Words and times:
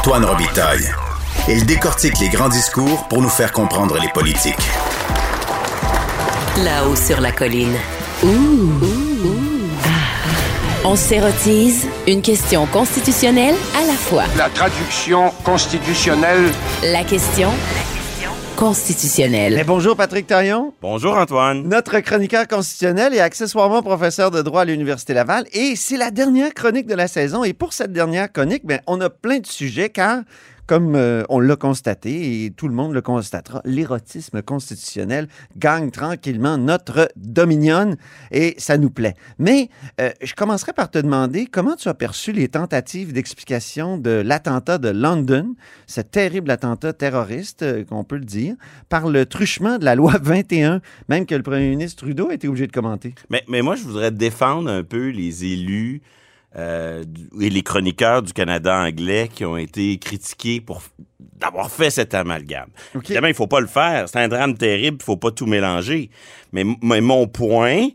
Antoine 0.00 0.24
Robitaille. 0.24 0.90
Il 1.46 1.66
décortique 1.66 2.18
les 2.20 2.30
grands 2.30 2.48
discours 2.48 3.06
pour 3.08 3.20
nous 3.20 3.28
faire 3.28 3.52
comprendre 3.52 3.98
les 4.00 4.08
politiques. 4.08 4.56
Là-haut 6.56 6.96
sur 6.96 7.20
la 7.20 7.32
colline. 7.32 7.76
On 10.86 10.96
s'érotise 10.96 11.86
une 12.08 12.22
question 12.22 12.64
constitutionnelle 12.64 13.54
à 13.76 13.84
la 13.84 13.92
fois. 13.92 14.24
La 14.38 14.48
traduction 14.48 15.34
constitutionnelle. 15.44 16.50
La 16.82 17.04
question 17.04 17.50
constitutionnelle. 18.60 19.54
Mais 19.54 19.64
bonjour 19.64 19.96
Patrick 19.96 20.26
Taillon, 20.26 20.74
Bonjour 20.82 21.16
Antoine. 21.16 21.66
notre 21.66 21.98
chroniqueur 22.00 22.46
constitutionnel 22.46 23.14
et 23.14 23.20
accessoirement 23.20 23.80
professeur 23.80 24.30
de 24.30 24.42
droit 24.42 24.60
à 24.60 24.64
l'Université 24.66 25.14
Laval. 25.14 25.46
Et 25.54 25.76
c'est 25.76 25.96
la 25.96 26.10
dernière 26.10 26.52
chronique 26.52 26.86
de 26.86 26.94
la 26.94 27.08
saison. 27.08 27.42
Et 27.42 27.54
pour 27.54 27.72
cette 27.72 27.90
dernière 27.90 28.30
chronique, 28.30 28.66
ben, 28.66 28.80
on 28.86 29.00
a 29.00 29.08
plein 29.08 29.38
de 29.38 29.46
sujets 29.46 29.88
car, 29.88 30.24
comme 30.70 30.94
euh, 30.94 31.24
on 31.28 31.40
l'a 31.40 31.56
constaté 31.56 32.44
et 32.44 32.52
tout 32.52 32.68
le 32.68 32.74
monde 32.74 32.94
le 32.94 33.02
constatera, 33.02 33.60
l'érotisme 33.64 34.40
constitutionnel 34.40 35.26
gagne 35.56 35.90
tranquillement 35.90 36.58
notre 36.58 37.10
dominion 37.16 37.96
et 38.30 38.54
ça 38.56 38.78
nous 38.78 38.90
plaît. 38.90 39.16
Mais 39.40 39.68
euh, 40.00 40.10
je 40.22 40.32
commencerai 40.32 40.72
par 40.72 40.88
te 40.88 40.98
demander 40.98 41.46
comment 41.46 41.74
tu 41.74 41.88
as 41.88 41.94
perçu 41.94 42.30
les 42.30 42.46
tentatives 42.46 43.12
d'explication 43.12 43.98
de 43.98 44.22
l'attentat 44.24 44.78
de 44.78 44.90
London, 44.90 45.56
ce 45.88 46.02
terrible 46.02 46.52
attentat 46.52 46.92
terroriste, 46.92 47.62
euh, 47.62 47.84
qu'on 47.84 48.04
peut 48.04 48.18
le 48.18 48.24
dire, 48.24 48.54
par 48.88 49.08
le 49.08 49.26
truchement 49.26 49.76
de 49.76 49.84
la 49.84 49.96
loi 49.96 50.18
21, 50.22 50.82
même 51.08 51.26
que 51.26 51.34
le 51.34 51.42
premier 51.42 51.70
ministre 51.70 52.04
Trudeau 52.04 52.30
a 52.30 52.34
été 52.34 52.46
obligé 52.46 52.68
de 52.68 52.72
commenter. 52.72 53.16
Mais, 53.28 53.42
mais 53.48 53.62
moi, 53.62 53.74
je 53.74 53.82
voudrais 53.82 54.12
défendre 54.12 54.70
un 54.70 54.84
peu 54.84 55.08
les 55.08 55.46
élus 55.46 56.00
euh, 56.56 57.04
et 57.40 57.50
les 57.50 57.62
chroniqueurs 57.62 58.22
du 58.22 58.32
Canada 58.32 58.76
anglais 58.76 59.28
qui 59.32 59.44
ont 59.44 59.56
été 59.56 59.98
critiqués 59.98 60.60
pour 60.60 60.82
d'avoir 61.18 61.70
fait 61.70 61.90
cet 61.90 62.12
amalgame. 62.14 62.68
OK. 62.94 63.04
Évidemment, 63.04 63.28
il 63.28 63.34
faut 63.34 63.46
pas 63.46 63.60
le 63.60 63.66
faire. 63.66 64.08
C'est 64.08 64.18
un 64.18 64.28
drame 64.28 64.56
terrible, 64.56 64.98
il 65.00 65.04
faut 65.04 65.16
pas 65.16 65.30
tout 65.30 65.46
mélanger. 65.46 66.10
Mais, 66.52 66.64
mais 66.82 67.00
mon 67.00 67.26
point, 67.26 67.88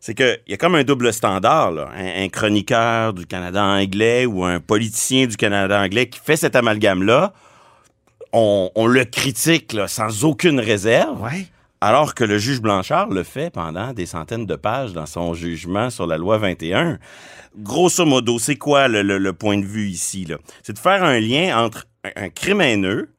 c'est 0.00 0.14
qu'il 0.14 0.38
y 0.48 0.54
a 0.54 0.56
comme 0.56 0.74
un 0.74 0.84
double 0.84 1.12
standard. 1.12 1.70
Là. 1.70 1.88
Un, 1.96 2.24
un 2.24 2.28
chroniqueur 2.28 3.14
du 3.14 3.26
Canada 3.26 3.64
anglais 3.64 4.26
ou 4.26 4.44
un 4.44 4.60
politicien 4.60 5.26
du 5.26 5.36
Canada 5.36 5.80
anglais 5.80 6.08
qui 6.08 6.18
fait 6.18 6.36
cet 6.36 6.56
amalgame-là, 6.56 7.32
on, 8.32 8.70
on 8.74 8.86
le 8.86 9.04
critique 9.04 9.72
là, 9.72 9.88
sans 9.88 10.24
aucune 10.24 10.60
réserve. 10.60 11.22
Ouais. 11.22 11.46
Alors 11.80 12.14
que 12.14 12.24
le 12.24 12.36
juge 12.38 12.60
Blanchard 12.60 13.08
le 13.08 13.22
fait 13.22 13.50
pendant 13.50 13.92
des 13.94 14.04
centaines 14.06 14.44
de 14.46 14.54
pages 14.56 14.92
dans 14.92 15.06
son 15.06 15.32
jugement 15.32 15.88
sur 15.88 16.06
la 16.06 16.18
loi 16.18 16.36
21. 16.38 16.98
Grosso 17.56 18.04
modo, 18.04 18.38
c'est 18.38 18.56
quoi 18.56 18.86
le, 18.88 19.02
le- 19.02 19.18
le 19.18 19.32
point 19.32 19.56
de 19.58 19.64
vue 19.64 19.88
ici? 19.88 20.26
C'est 20.62 20.74
de 20.74 20.78
faire 20.78 21.02
un 21.02 21.18
lien 21.18 21.58
entre 21.58 21.86
un, 22.04 22.24
un 22.24 22.28
crime 22.28 22.60
haineux 22.60 23.10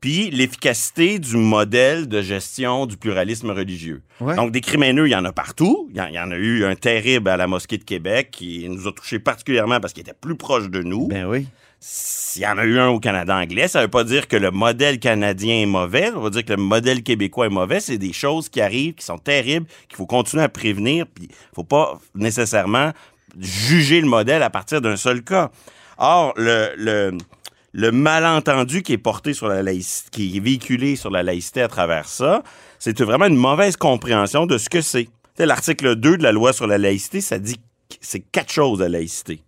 puis 0.00 0.30
l'efficacité 0.30 1.18
du 1.18 1.36
modèle 1.36 2.08
de 2.08 2.22
gestion 2.22 2.86
du 2.86 2.96
pluralisme 2.96 3.50
religieux. 3.50 4.02
Ouais. 4.20 4.34
Donc, 4.34 4.50
des 4.50 4.62
crimes 4.62 4.82
haineux, 4.82 5.06
il 5.06 5.10
y 5.10 5.14
en 5.14 5.26
a 5.26 5.32
partout. 5.32 5.88
Il 5.90 5.98
y 5.98 6.00
en, 6.00 6.06
il 6.06 6.14
y 6.14 6.18
en 6.18 6.30
a 6.30 6.36
eu 6.36 6.64
un 6.64 6.74
terrible 6.74 7.28
à 7.28 7.36
la 7.36 7.46
mosquée 7.46 7.76
de 7.76 7.84
Québec 7.84 8.30
qui 8.32 8.66
nous 8.70 8.88
a 8.88 8.92
touchés 8.92 9.18
particulièrement 9.18 9.78
parce 9.78 9.92
qu'il 9.92 10.00
était 10.00 10.14
plus 10.14 10.36
proche 10.36 10.70
de 10.70 10.82
nous. 10.82 11.06
Ben 11.08 11.26
oui. 11.26 11.46
S'il 11.82 12.42
y 12.42 12.46
en 12.46 12.58
a 12.58 12.64
eu 12.64 12.78
un 12.78 12.88
au 12.88 13.00
Canada 13.00 13.34
anglais, 13.34 13.66
ça 13.66 13.80
veut 13.80 13.88
pas 13.88 14.04
dire 14.04 14.28
que 14.28 14.36
le 14.36 14.50
modèle 14.50 14.98
canadien 14.98 15.62
est 15.62 15.66
mauvais, 15.66 16.08
ça 16.08 16.18
veut 16.18 16.28
dire 16.28 16.44
que 16.44 16.52
le 16.52 16.62
modèle 16.62 17.02
québécois 17.02 17.46
est 17.46 17.50
mauvais, 17.50 17.80
c'est 17.80 17.96
des 17.96 18.12
choses 18.12 18.50
qui 18.50 18.60
arrivent, 18.60 18.94
qui 18.94 19.04
sont 19.04 19.16
terribles, 19.16 19.66
qu'il 19.88 19.96
faut 19.96 20.04
continuer 20.04 20.42
à 20.42 20.50
prévenir, 20.50 21.06
puis 21.06 21.28
faut 21.54 21.64
pas 21.64 21.98
nécessairement 22.14 22.92
juger 23.38 24.02
le 24.02 24.08
modèle 24.08 24.42
à 24.42 24.50
partir 24.50 24.82
d'un 24.82 24.96
seul 24.96 25.22
cas. 25.22 25.50
Or, 25.96 26.34
le, 26.36 26.74
le, 26.76 27.16
le 27.72 27.92
malentendu 27.92 28.82
qui 28.82 28.92
est 28.92 28.98
porté 28.98 29.32
sur 29.32 29.48
la 29.48 29.62
laïcité, 29.62 30.10
qui 30.12 30.36
est 30.36 30.40
véhiculé 30.40 30.96
sur 30.96 31.10
la 31.10 31.22
laïcité 31.22 31.62
à 31.62 31.68
travers 31.68 32.06
ça, 32.08 32.42
c'est 32.78 33.00
vraiment 33.00 33.26
une 33.26 33.36
mauvaise 33.36 33.78
compréhension 33.78 34.44
de 34.44 34.58
ce 34.58 34.68
que 34.68 34.82
c'est. 34.82 35.08
L'article 35.38 35.96
2 35.96 36.18
de 36.18 36.22
la 36.22 36.32
loi 36.32 36.52
sur 36.52 36.66
la 36.66 36.76
laïcité, 36.76 37.22
ça 37.22 37.38
dit 37.38 37.56
c'est 38.02 38.20
quatre 38.20 38.52
choses, 38.52 38.80
la 38.80 38.90
laïcité 38.90 39.40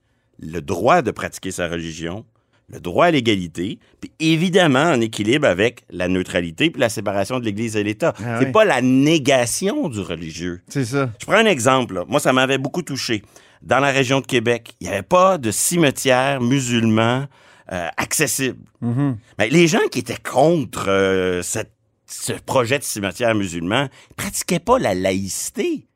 le 0.42 0.60
droit 0.60 1.00
de 1.03 1.10
pratiquer 1.10 1.50
sa 1.53 1.69
religion, 1.69 2.25
le 2.69 2.80
droit 2.80 3.06
à 3.06 3.10
l'égalité, 3.10 3.78
puis 4.00 4.10
évidemment 4.20 4.84
en 4.92 5.00
équilibre 5.00 5.47
avec 5.47 5.84
la 5.91 6.08
neutralité 6.08 6.70
puis 6.70 6.80
la 6.80 6.88
séparation 6.88 7.38
de 7.41 7.44
l'Église 7.44 7.76
et 7.76 7.84
l'État. 7.84 8.12
Ah 8.19 8.38
c'est 8.41 8.47
oui. 8.47 8.53
pas 8.53 8.64
la 8.64 8.80
négation 8.82 9.88
du 9.88 10.00
religieux. 10.00 10.60
C'est 10.69 10.84
ça. 10.84 11.10
Je 11.20 11.26
prends 11.26 11.36
un 11.36 11.47
exemple. 11.47 11.94
là. 11.94 12.04
Moi, 12.08 12.19
ça 12.20 12.32
m'avait 12.32 12.58
beaucoup 12.58 12.82
touché. 12.82 13.22
Dans 13.62 13.78
la 13.78 13.91
région 13.92 14.20
de 14.20 14.26
Québec, 14.26 14.75
il 14.80 14.88
n'y 14.88 14.92
avait 14.92 15.03
pas 15.03 15.38
de 15.38 15.50
cimetière 15.50 16.41
musulman 16.41 17.26
euh, 17.72 17.88
accessible. 17.97 18.59
Mhm. 18.80 19.19
Mais 19.38 19.48
les 19.48 19.69
gens 19.69 19.86
qui 19.91 20.00
étaient 20.00 20.16
contre 20.16 20.86
euh, 20.88 21.42
cette- 21.42 21.72
ce 22.06 22.32
projet 22.32 22.78
de 22.78 22.84
cimetière 22.84 23.34
musulman 23.34 23.88
ils 24.10 24.14
pratiquaient 24.16 24.59
pas 24.59 24.78
la 24.78 24.94
laïcité. 24.94 25.86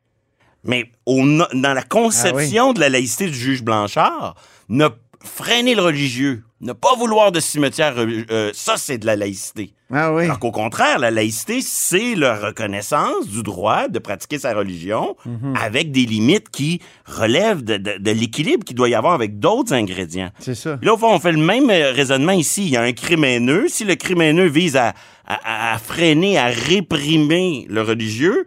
Mais 0.67 0.91
au 1.05 1.23
dans 1.25 1.73
la 1.73 1.81
conception 1.81 2.73
de 2.73 2.79
la 2.79 2.89
laïcité 2.89 3.25
du 3.27 3.33
juge 3.33 3.63
Blanchard, 3.63 4.35
ne 4.69 4.87
freiner 5.23 5.73
le 5.75 5.81
religieux, 5.81 6.43
ne 6.61 6.73
pas 6.73 6.95
vouloir 6.95 7.31
de 7.31 7.39
cimetière, 7.39 7.95
euh, 7.97 8.51
ça 8.53 8.77
c'est 8.77 8.97
de 8.97 9.05
la 9.05 9.15
laïcité. 9.15 9.73
Ah 9.93 10.13
oui. 10.13 10.25
Alors 10.25 10.39
qu'au 10.39 10.51
contraire, 10.51 10.99
la 10.99 11.11
laïcité, 11.11 11.59
c'est 11.61 12.13
la 12.15 12.35
reconnaissance 12.35 13.27
du 13.27 13.41
droit 13.41 13.87
de 13.87 13.99
pratiquer 13.99 14.37
sa 14.37 14.53
religion 14.53 15.15
avec 15.55 15.91
des 15.93 16.05
limites 16.05 16.49
qui 16.49 16.81
relèvent 17.05 17.63
de, 17.63 17.77
de- 17.77 17.97
de 17.97 18.11
l'équilibre 18.11 18.65
qu'il 18.65 18.75
doit 18.75 18.89
y 18.89 18.95
avoir 18.95 19.13
avec 19.13 19.39
d'autres 19.39 19.73
ingrédients. 19.73 20.29
C'est 20.39 20.55
ça. 20.55 20.75
Puis 20.75 20.85
là, 20.87 20.93
au 20.95 20.97
fond, 20.97 21.13
on 21.13 21.19
fait 21.19 21.31
le 21.31 21.37
même 21.39 21.69
euh, 21.69 21.93
raisonnement 21.93 22.33
ici. 22.33 22.63
Il 22.65 22.69
y 22.71 22.77
a 22.77 22.81
un 22.81 22.91
crime 22.91 23.23
haineux. 23.23 23.67
Si 23.69 23.85
le 23.85 23.95
crime 23.95 24.21
haineux 24.21 24.47
vise 24.49 24.75
à, 24.75 24.93
à- 25.25 25.73
à 25.73 25.77
freiner, 25.77 26.37
à 26.37 26.47
réprimer 26.47 27.65
le 27.69 27.81
religieux, 27.81 28.45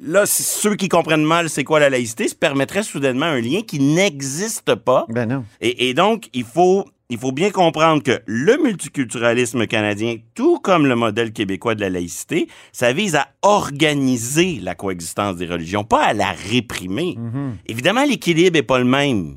là, 0.00 0.26
ceux 0.26 0.76
qui 0.76 0.88
comprennent 0.88 1.24
mal 1.24 1.48
c'est 1.50 1.64
quoi 1.64 1.80
la 1.80 1.90
laïcité 1.90 2.28
se 2.28 2.34
permettrait 2.34 2.82
soudainement 2.82 3.26
un 3.26 3.40
lien 3.40 3.62
qui 3.62 3.80
n'existe 3.80 4.74
pas. 4.74 5.06
Ben 5.08 5.26
non. 5.26 5.44
Et, 5.60 5.88
et 5.88 5.94
donc, 5.94 6.28
il 6.32 6.44
faut, 6.44 6.84
il 7.08 7.18
faut 7.18 7.32
bien 7.32 7.50
comprendre 7.50 8.02
que 8.02 8.20
le 8.26 8.56
multiculturalisme 8.62 9.66
canadien, 9.66 10.16
tout 10.34 10.58
comme 10.58 10.86
le 10.86 10.96
modèle 10.96 11.32
québécois 11.32 11.74
de 11.74 11.80
la 11.80 11.90
laïcité, 11.90 12.48
ça 12.72 12.92
vise 12.92 13.16
à 13.16 13.28
organiser 13.42 14.58
la 14.62 14.74
coexistence 14.74 15.36
des 15.36 15.46
religions, 15.46 15.84
pas 15.84 16.04
à 16.04 16.12
la 16.14 16.32
réprimer. 16.32 17.18
Évidemment, 17.66 18.04
l'équilibre 18.04 18.56
est 18.56 18.62
pas 18.62 18.78
le 18.78 18.84
même. 18.84 19.36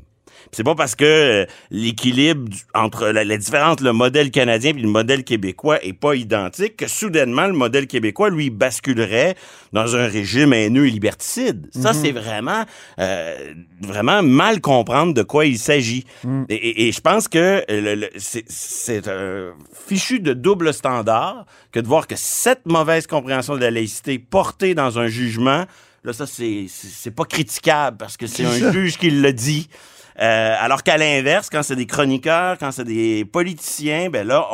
C'est 0.56 0.64
pas 0.64 0.74
parce 0.74 0.94
que 0.94 1.04
euh, 1.04 1.46
l'équilibre 1.70 2.50
entre 2.74 3.08
la, 3.08 3.24
la 3.24 3.36
différence, 3.36 3.80
le 3.80 3.92
modèle 3.92 4.30
canadien 4.30 4.70
et 4.70 4.80
le 4.80 4.88
modèle 4.88 5.22
québécois 5.22 5.84
est 5.84 5.92
pas 5.92 6.14
identique 6.14 6.78
que 6.78 6.88
soudainement 6.88 7.46
le 7.46 7.52
modèle 7.52 7.86
québécois 7.86 8.30
lui 8.30 8.48
basculerait 8.48 9.34
dans 9.74 9.96
un 9.96 10.06
régime 10.06 10.54
haineux 10.54 10.86
et 10.86 10.90
liberticide. 10.90 11.68
Ça 11.78 11.92
c'est 11.92 12.12
vraiment 12.12 12.64
euh, 12.98 13.52
vraiment 13.82 14.22
mal 14.22 14.62
comprendre 14.62 15.12
de 15.12 15.22
quoi 15.22 15.44
il 15.44 15.58
s'agit. 15.58 16.06
Et, 16.48 16.54
et- 16.54 16.88
et 16.88 16.92
je 16.92 17.00
pense 17.02 17.28
que 17.28 17.62
le- 17.68 17.94
le- 17.94 18.10
c'est- 18.16 19.06
un 19.08 19.52
fichu 19.86 20.20
de 20.20 20.32
double 20.32 20.72
standard 20.72 21.44
que 21.70 21.80
de 21.80 21.86
voir 21.86 22.06
que 22.06 22.14
cette 22.16 22.64
mauvaise 22.64 23.06
compréhension 23.06 23.56
de 23.56 23.60
la 23.60 23.70
laïcité 23.70 24.18
portée 24.18 24.74
dans 24.74 24.98
un 24.98 25.08
jugement 25.08 25.66
Là, 26.04 26.12
ça, 26.12 26.24
c'est 26.24 27.10
pas 27.10 27.24
critiquable 27.24 27.96
parce 27.96 28.16
que 28.16 28.28
c'est 28.28 28.44
un 28.44 28.70
juge 28.72 28.96
qui 28.96 29.10
l'a 29.10 29.32
dit. 29.32 29.68
Euh, 30.20 30.54
alors 30.58 30.82
qu'à 30.82 30.96
l'inverse, 30.96 31.50
quand 31.50 31.62
c'est 31.62 31.76
des 31.76 31.86
chroniqueurs, 31.86 32.56
quand 32.58 32.72
c'est 32.72 32.84
des 32.84 33.24
politiciens, 33.24 34.08
ben 34.08 34.26
là, 34.26 34.46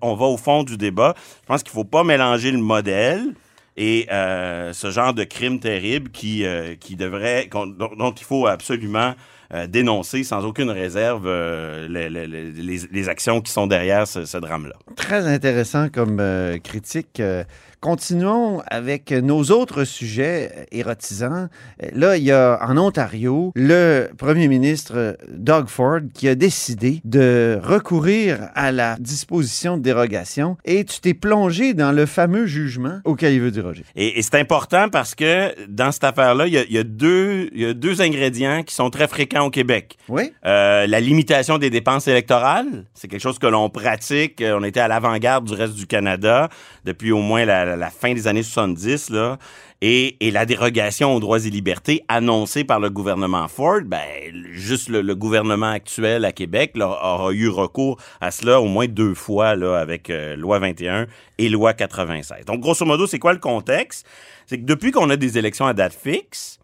on, 0.00 0.14
va 0.14 0.26
au 0.26 0.36
fond 0.36 0.62
du 0.62 0.76
débat. 0.76 1.14
Je 1.42 1.46
pense 1.46 1.62
qu'il 1.62 1.72
faut 1.72 1.84
pas 1.84 2.04
mélanger 2.04 2.52
le 2.52 2.58
modèle 2.58 3.34
et 3.76 4.06
euh, 4.12 4.72
ce 4.72 4.90
genre 4.90 5.14
de 5.14 5.24
crime 5.24 5.60
terrible 5.60 6.10
qui, 6.10 6.44
euh, 6.44 6.74
dont, 7.50 8.14
il 8.16 8.24
faut 8.24 8.46
absolument 8.46 9.14
dénoncer 9.66 10.24
sans 10.24 10.44
aucune 10.44 10.68
réserve 10.68 11.26
les, 11.88 13.08
actions 13.08 13.40
qui 13.40 13.50
sont 13.50 13.66
derrière 13.66 14.06
ce, 14.06 14.36
drame-là. 14.36 14.74
Très 14.94 15.26
intéressant 15.26 15.88
comme 15.88 16.22
critique. 16.62 17.22
Continuons 17.80 18.60
avec 18.66 19.12
nos 19.12 19.44
autres 19.44 19.84
sujets 19.84 20.50
euh, 20.56 20.64
érotisants. 20.72 21.48
Euh, 21.82 21.88
Là, 21.94 22.16
il 22.16 22.24
y 22.24 22.32
a 22.32 22.58
en 22.62 22.76
Ontario 22.76 23.52
le 23.54 24.08
premier 24.18 24.48
ministre 24.48 24.92
euh, 24.96 25.12
Doug 25.30 25.68
Ford 25.68 26.00
qui 26.12 26.28
a 26.28 26.34
décidé 26.34 27.00
de 27.04 27.58
recourir 27.62 28.48
à 28.56 28.72
la 28.72 28.96
disposition 28.98 29.76
de 29.76 29.82
dérogation 29.82 30.56
et 30.64 30.84
tu 30.84 31.00
t'es 31.00 31.14
plongé 31.14 31.72
dans 31.72 31.92
le 31.92 32.06
fameux 32.06 32.46
jugement 32.46 33.00
auquel 33.04 33.32
il 33.34 33.40
veut 33.40 33.50
déroger. 33.52 33.84
Et, 33.94 34.18
et 34.18 34.22
c'est 34.22 34.34
important 34.34 34.88
parce 34.88 35.14
que 35.14 35.54
dans 35.68 35.92
cette 35.92 36.04
affaire-là, 36.04 36.48
il 36.48 36.54
y 36.54 36.58
a, 36.58 36.64
il 36.64 36.72
y 36.72 36.78
a 36.78 36.84
deux, 36.84 37.48
il 37.52 37.60
y 37.60 37.66
a 37.66 37.74
deux 37.74 38.02
ingrédients 38.02 38.64
qui 38.64 38.74
sont 38.74 38.90
très 38.90 39.06
fréquents 39.06 39.46
au 39.46 39.50
Québec. 39.50 39.96
Oui? 40.08 40.32
Euh, 40.44 40.86
la 40.86 41.00
limitation 41.00 41.58
des 41.58 41.70
dépenses 41.70 42.08
électorales, 42.08 42.84
c'est 42.94 43.06
quelque 43.06 43.20
chose 43.20 43.38
que 43.38 43.46
l'on 43.46 43.70
pratique. 43.70 44.42
On 44.44 44.64
était 44.64 44.80
à 44.80 44.88
l'avant-garde 44.88 45.44
du 45.44 45.54
reste 45.54 45.74
du 45.74 45.86
Canada 45.86 46.48
depuis 46.84 47.12
au 47.12 47.20
moins 47.20 47.44
la, 47.44 47.67
la, 47.68 47.76
la 47.76 47.90
fin 47.90 48.14
des 48.14 48.26
années 48.26 48.42
70, 48.42 49.10
là, 49.10 49.38
et, 49.80 50.26
et, 50.26 50.32
la 50.32 50.44
dérogation 50.44 51.14
aux 51.14 51.20
droits 51.20 51.38
et 51.38 51.50
libertés 51.50 52.04
annoncée 52.08 52.64
par 52.64 52.80
le 52.80 52.90
gouvernement 52.90 53.46
Ford, 53.46 53.80
ben, 53.84 54.02
juste 54.50 54.88
le, 54.88 55.14
gouvernement 55.14 55.70
actuel 55.70 56.24
à 56.24 56.32
Québec 56.32 56.72
aura 56.80 57.32
eu 57.32 57.48
recours 57.48 57.96
à 58.20 58.32
cela 58.32 58.60
au 58.60 58.66
moins 58.66 58.88
deux 58.88 59.14
fois 59.14 59.54
là, 59.54 59.78
avec 59.78 60.10
euh, 60.10 60.34
loi 60.34 60.58
21 60.58 61.06
et 61.38 61.48
loi 61.48 61.74
96. 61.74 62.44
Donc, 62.44 62.60
grosso 62.60 62.84
modo, 62.84 63.06
c'est 63.06 63.20
quoi 63.20 63.32
le 63.32 63.38
contexte? 63.38 64.04
C'est 64.46 64.58
que 64.58 64.64
depuis 64.64 64.90
qu'on 64.90 65.10
a 65.10 65.16
des 65.16 65.38
élections 65.38 65.66
à 65.66 65.74
date 65.74 65.94
fixe, 65.94 66.58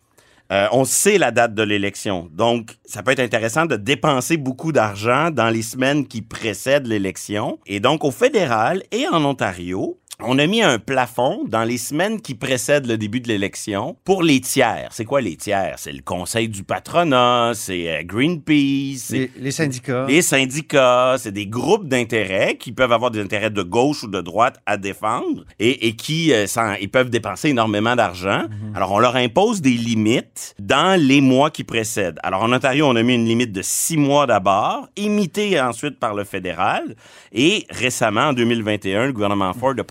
euh, 0.52 0.66
on 0.72 0.84
sait 0.84 1.16
la 1.16 1.30
date 1.30 1.54
de 1.54 1.62
l'élection. 1.62 2.28
Donc, 2.32 2.76
ça 2.84 3.02
peut 3.02 3.12
être 3.12 3.20
intéressant 3.20 3.64
de 3.64 3.76
dépenser 3.76 4.36
beaucoup 4.36 4.72
d'argent 4.72 5.30
dans 5.30 5.48
les 5.48 5.62
semaines 5.62 6.06
qui 6.06 6.20
précèdent 6.20 6.86
l'élection. 6.86 7.58
Et 7.66 7.80
donc, 7.80 8.04
au 8.04 8.10
fédéral 8.10 8.82
et 8.92 9.06
en 9.08 9.24
Ontario, 9.24 9.98
on 10.22 10.38
a 10.38 10.46
mis 10.46 10.62
un 10.62 10.78
plafond 10.78 11.44
dans 11.48 11.64
les 11.64 11.78
semaines 11.78 12.20
qui 12.20 12.34
précèdent 12.34 12.86
le 12.86 12.96
début 12.96 13.20
de 13.20 13.28
l'élection 13.28 13.96
pour 14.04 14.22
les 14.22 14.40
tiers. 14.40 14.88
C'est 14.92 15.04
quoi 15.04 15.20
les 15.20 15.36
tiers? 15.36 15.74
C'est 15.78 15.92
le 15.92 16.02
conseil 16.02 16.48
du 16.48 16.62
patronat, 16.62 17.52
c'est 17.54 17.88
euh, 17.90 18.02
Greenpeace. 18.04 19.10
Les, 19.10 19.30
les, 19.36 19.50
syndicats. 19.50 20.06
Les 20.08 20.22
syndicats, 20.22 21.16
c'est 21.18 21.32
des 21.32 21.46
groupes 21.46 21.88
d'intérêts 21.88 22.56
qui 22.56 22.70
peuvent 22.72 22.92
avoir 22.92 23.10
des 23.10 23.20
intérêts 23.20 23.50
de 23.50 23.62
gauche 23.62 24.04
ou 24.04 24.08
de 24.08 24.20
droite 24.20 24.60
à 24.66 24.76
défendre 24.76 25.44
et, 25.58 25.88
et 25.88 25.96
qui 25.96 26.32
euh, 26.32 26.46
sans, 26.46 26.74
ils 26.80 26.90
peuvent 26.90 27.10
dépenser 27.10 27.48
énormément 27.48 27.96
d'argent. 27.96 28.42
Mm 28.44 28.72
-hmm. 28.72 28.76
Alors, 28.76 28.92
on 28.92 29.00
leur 29.00 29.16
impose 29.16 29.60
des 29.60 29.70
limites 29.70 30.54
dans 30.58 31.00
les 31.00 31.20
mois 31.20 31.50
qui 31.50 31.64
précèdent. 31.64 32.18
Alors, 32.22 32.42
en 32.42 32.52
Ontario, 32.52 32.86
on 32.86 32.96
a 32.96 33.02
mis 33.02 33.14
une 33.14 33.26
limite 33.26 33.52
de 33.52 33.62
six 33.62 33.96
mois 33.96 34.26
d'abord, 34.26 34.88
imitée 34.96 35.60
ensuite 35.60 35.98
par 35.98 36.14
le 36.14 36.24
fédéral. 36.24 36.94
Et 37.32 37.66
récemment, 37.70 38.28
en 38.28 38.32
2021, 38.32 39.06
le 39.06 39.12
gouvernement 39.12 39.52
Ford 39.52 39.74
a 39.78 39.84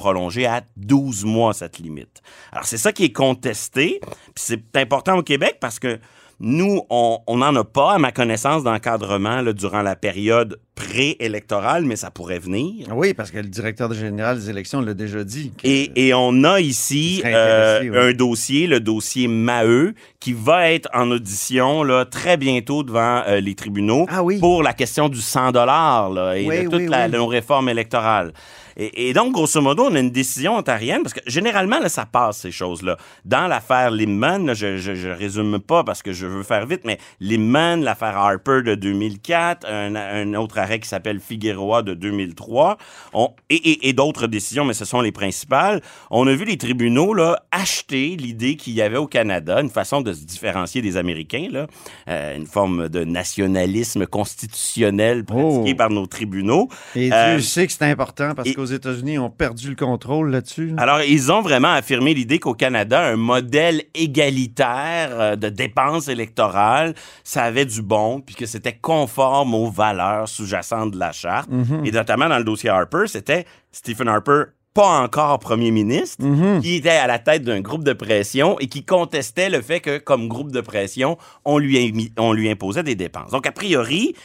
à 0.45 0.61
12 0.77 1.25
mois 1.25 1.53
cette 1.53 1.79
limite. 1.79 2.21
Alors, 2.51 2.65
c'est 2.65 2.77
ça 2.77 2.91
qui 2.91 3.05
est 3.05 3.13
contesté. 3.13 3.99
Puis 4.01 4.33
c'est 4.35 4.77
important 4.77 5.17
au 5.17 5.23
Québec 5.23 5.57
parce 5.59 5.79
que 5.79 5.99
nous, 6.39 6.81
on 6.89 7.37
n'en 7.37 7.55
a 7.55 7.63
pas, 7.63 7.93
à 7.93 7.99
ma 7.99 8.11
connaissance, 8.11 8.63
d'encadrement 8.63 9.43
durant 9.53 9.81
la 9.81 9.95
période 9.95 10.59
préélectorale, 10.75 11.85
mais 11.85 11.95
ça 11.95 12.11
pourrait 12.11 12.39
venir. 12.39 12.87
Oui, 12.93 13.13
parce 13.13 13.31
que 13.31 13.37
le 13.37 13.47
directeur 13.47 13.93
général 13.93 14.37
des 14.37 14.49
élections 14.49 14.81
l'a 14.81 14.93
déjà 14.93 15.23
dit. 15.23 15.53
Et, 15.63 15.91
et, 15.95 16.13
on 16.13 16.43
a 16.43 16.59
ici 16.59 17.21
euh, 17.25 18.09
un 18.09 18.13
dossier, 18.13 18.67
le 18.67 18.79
dossier 18.79 19.27
Maheu, 19.27 19.93
qui 20.19 20.33
va 20.33 20.71
être 20.71 20.89
en 20.93 21.11
audition 21.11 21.83
là, 21.83 22.05
très 22.05 22.35
bientôt 22.37 22.83
devant 22.83 23.23
euh, 23.27 23.39
les 23.39 23.55
tribunaux 23.55 24.05
ah, 24.09 24.23
oui. 24.23 24.39
pour 24.39 24.63
la 24.63 24.73
question 24.73 25.09
du 25.09 25.21
100 25.21 25.51
là, 25.51 26.33
et 26.35 26.45
oui, 26.45 26.63
de 26.65 26.69
toute 26.69 26.89
la, 26.89 27.07
nos 27.07 27.27
réformes 27.27 27.69
électorales. 27.69 28.33
Et, 28.77 29.09
et, 29.09 29.13
donc, 29.13 29.33
grosso 29.33 29.61
modo, 29.61 29.85
on 29.85 29.95
a 29.95 29.99
une 29.99 30.11
décision 30.11 30.55
ontarienne, 30.55 31.03
parce 31.03 31.13
que 31.13 31.21
généralement, 31.27 31.79
là, 31.79 31.89
ça 31.89 32.05
passe, 32.05 32.39
ces 32.39 32.51
choses-là. 32.51 32.97
Dans 33.25 33.47
l'affaire 33.47 33.91
Limman, 33.91 34.53
je, 34.53 34.77
je, 34.77 34.95
je, 34.95 35.09
résume 35.09 35.59
pas 35.59 35.83
parce 35.83 36.01
que 36.01 36.13
je 36.13 36.25
veux 36.25 36.43
faire 36.43 36.65
vite, 36.65 36.81
mais 36.85 36.97
Limman, 37.19 37.77
l'affaire 37.77 38.17
Harper 38.17 38.61
de 38.63 38.75
2004, 38.75 39.67
un, 39.69 39.95
un 39.95 40.33
autre 40.33 40.57
arrêt 40.57 40.79
qui 40.79 40.87
s'appelle 40.87 41.19
Figueroa 41.19 41.81
de 41.83 41.93
2003, 41.93 42.77
on, 43.13 43.29
et, 43.49 43.55
et, 43.55 43.89
et 43.89 43.93
d'autres 43.93 44.27
décisions, 44.27 44.65
mais 44.65 44.73
ce 44.73 44.85
sont 44.85 45.01
les 45.01 45.11
principales. 45.11 45.81
On 46.09 46.27
a 46.27 46.33
vu 46.33 46.45
les 46.45 46.57
tribunaux 46.57 47.13
là, 47.13 47.43
acheter 47.51 48.15
l'idée 48.15 48.55
qu'il 48.55 48.73
y 48.73 48.81
avait 48.81 48.97
au 48.97 49.07
Canada, 49.07 49.61
une 49.61 49.69
façon 49.69 50.01
de 50.01 50.13
se 50.13 50.23
différencier 50.25 50.81
des 50.81 50.97
Américains, 50.97 51.47
là, 51.51 51.67
euh, 52.07 52.35
une 52.35 52.47
forme 52.47 52.89
de 52.89 53.03
nationalisme 53.03 54.05
constitutionnel 54.05 55.25
pratiqué 55.25 55.71
oh. 55.71 55.75
par 55.75 55.89
nos 55.89 56.07
tribunaux. 56.07 56.69
Et 56.95 57.11
euh, 57.11 57.37
tu 57.37 57.43
sais 57.43 57.67
que 57.67 57.73
c'est 57.73 57.85
important 57.85 58.33
parce 58.35 58.51
que 58.51 58.61
aux 58.63 58.71
États-Unis 58.79 59.17
ont 59.19 59.29
perdu 59.29 59.69
le 59.69 59.75
contrôle 59.75 60.31
là-dessus. 60.31 60.67
Là? 60.67 60.81
Alors, 60.81 61.01
ils 61.01 61.31
ont 61.31 61.41
vraiment 61.41 61.73
affirmé 61.73 62.13
l'idée 62.13 62.39
qu'au 62.39 62.53
Canada, 62.53 63.05
un 63.05 63.15
modèle 63.15 63.83
égalitaire 63.93 65.09
euh, 65.11 65.35
de 65.35 65.49
dépenses 65.49 66.07
électorales, 66.07 66.93
ça 67.23 67.43
avait 67.43 67.65
du 67.65 67.81
bon, 67.81 68.21
puis 68.21 68.35
que 68.35 68.45
c'était 68.45 68.77
conforme 68.81 69.53
aux 69.53 69.69
valeurs 69.69 70.27
sous-jacentes 70.27 70.91
de 70.91 70.99
la 70.99 71.11
charte. 71.11 71.49
Mm 71.49 71.63
-hmm. 71.63 71.87
Et 71.87 71.91
notamment 71.91 72.29
dans 72.29 72.39
le 72.39 72.43
dossier 72.43 72.69
Harper, 72.69 73.05
c'était 73.07 73.45
Stephen 73.71 74.07
Harper 74.07 74.43
pas 74.73 75.01
encore 75.03 75.37
premier 75.39 75.71
ministre, 75.71 76.23
mm 76.25 76.35
-hmm. 76.35 76.61
qui 76.61 76.75
était 76.75 76.89
à 76.89 77.07
la 77.07 77.19
tête 77.19 77.43
d'un 77.43 77.61
groupe 77.61 77.83
de 77.83 77.93
pression 77.93 78.57
et 78.59 78.67
qui 78.67 78.83
contestait 78.83 79.49
le 79.49 79.61
fait 79.61 79.79
que, 79.79 79.99
comme 79.99 80.27
groupe 80.27 80.51
de 80.51 80.61
pression, 80.61 81.17
on 81.45 81.59
lui, 81.59 82.11
on 82.17 82.33
lui 82.33 82.49
imposait 82.49 82.83
des 82.83 82.95
dépenses. 82.95 83.31
Donc, 83.31 83.45
a 83.45 83.51
priori, 83.51 84.15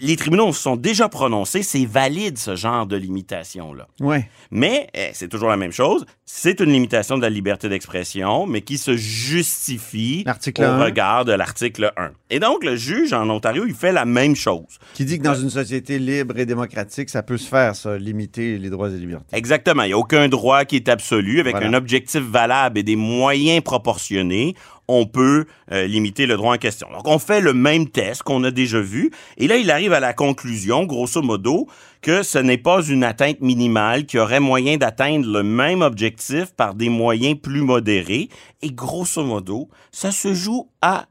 les 0.00 0.16
tribunaux 0.16 0.52
se 0.52 0.62
sont 0.62 0.76
déjà 0.76 1.08
prononcés, 1.08 1.62
c'est 1.62 1.84
valide 1.86 2.38
ce 2.38 2.56
genre 2.56 2.86
de 2.86 2.96
limitation-là. 2.96 3.88
Ouais. 4.00 4.28
Mais 4.50 4.88
eh, 4.94 5.10
c'est 5.12 5.28
toujours 5.28 5.48
la 5.48 5.56
même 5.56 5.72
chose, 5.72 6.06
c'est 6.24 6.60
une 6.60 6.72
limitation 6.72 7.16
de 7.16 7.22
la 7.22 7.30
liberté 7.30 7.68
d'expression, 7.68 8.46
mais 8.46 8.62
qui 8.62 8.78
se 8.78 8.96
justifie 8.96 10.24
au 10.26 10.62
1. 10.62 10.84
regard 10.84 11.24
de 11.24 11.32
l'article 11.32 11.92
1. 11.96 12.10
Et 12.30 12.40
donc, 12.40 12.64
le 12.64 12.76
juge 12.76 13.12
en 13.12 13.28
Ontario, 13.30 13.64
il 13.66 13.74
fait 13.74 13.92
la 13.92 14.04
même 14.04 14.34
chose. 14.34 14.78
Qui 14.94 15.04
dit 15.04 15.18
que 15.18 15.22
dans 15.22 15.34
une 15.34 15.50
société 15.50 15.98
libre 15.98 16.38
et 16.38 16.46
démocratique, 16.46 17.10
ça 17.10 17.22
peut 17.22 17.38
se 17.38 17.48
faire, 17.48 17.76
ça, 17.76 17.96
limiter 17.96 18.58
les 18.58 18.70
droits 18.70 18.90
et 18.90 18.96
libertés. 18.96 19.36
Exactement. 19.36 19.84
Il 19.84 19.88
n'y 19.88 19.92
a 19.92 19.98
aucun 19.98 20.28
droit 20.28 20.64
qui 20.64 20.76
est 20.76 20.88
absolu. 20.88 21.40
Avec 21.40 21.54
voilà. 21.54 21.68
un 21.68 21.74
objectif 21.74 22.20
valable 22.22 22.78
et 22.78 22.82
des 22.82 22.96
moyens 22.96 23.62
proportionnés, 23.62 24.54
on 24.88 25.06
peut 25.06 25.46
euh, 25.72 25.86
limiter 25.86 26.26
le 26.26 26.36
droit 26.36 26.54
en 26.54 26.58
question. 26.58 26.88
Donc, 26.92 27.06
on 27.06 27.18
fait 27.18 27.40
le 27.40 27.52
même 27.52 27.88
test 27.88 28.22
qu'on 28.22 28.44
a 28.44 28.50
déjà 28.50 28.80
vu. 28.80 29.10
Et 29.36 29.48
là, 29.48 29.56
il 29.56 29.70
arrive 29.70 29.92
à 29.92 30.00
la 30.00 30.12
conclusion, 30.12 30.84
grosso 30.84 31.22
modo, 31.22 31.66
que 32.02 32.22
ce 32.22 32.38
n'est 32.38 32.58
pas 32.58 32.82
une 32.82 33.04
atteinte 33.04 33.40
minimale, 33.40 34.06
qui 34.06 34.18
aurait 34.18 34.40
moyen 34.40 34.76
d'atteindre 34.76 35.30
le 35.30 35.42
même 35.42 35.82
objectif 35.82 36.52
par 36.54 36.74
des 36.74 36.88
moyens 36.88 37.38
plus 37.40 37.62
modérés. 37.62 38.28
Et 38.62 38.70
grosso 38.70 39.24
modo, 39.24 39.68
ça 39.90 40.12
se 40.12 40.34
joue 40.34 40.68
à 40.82 41.06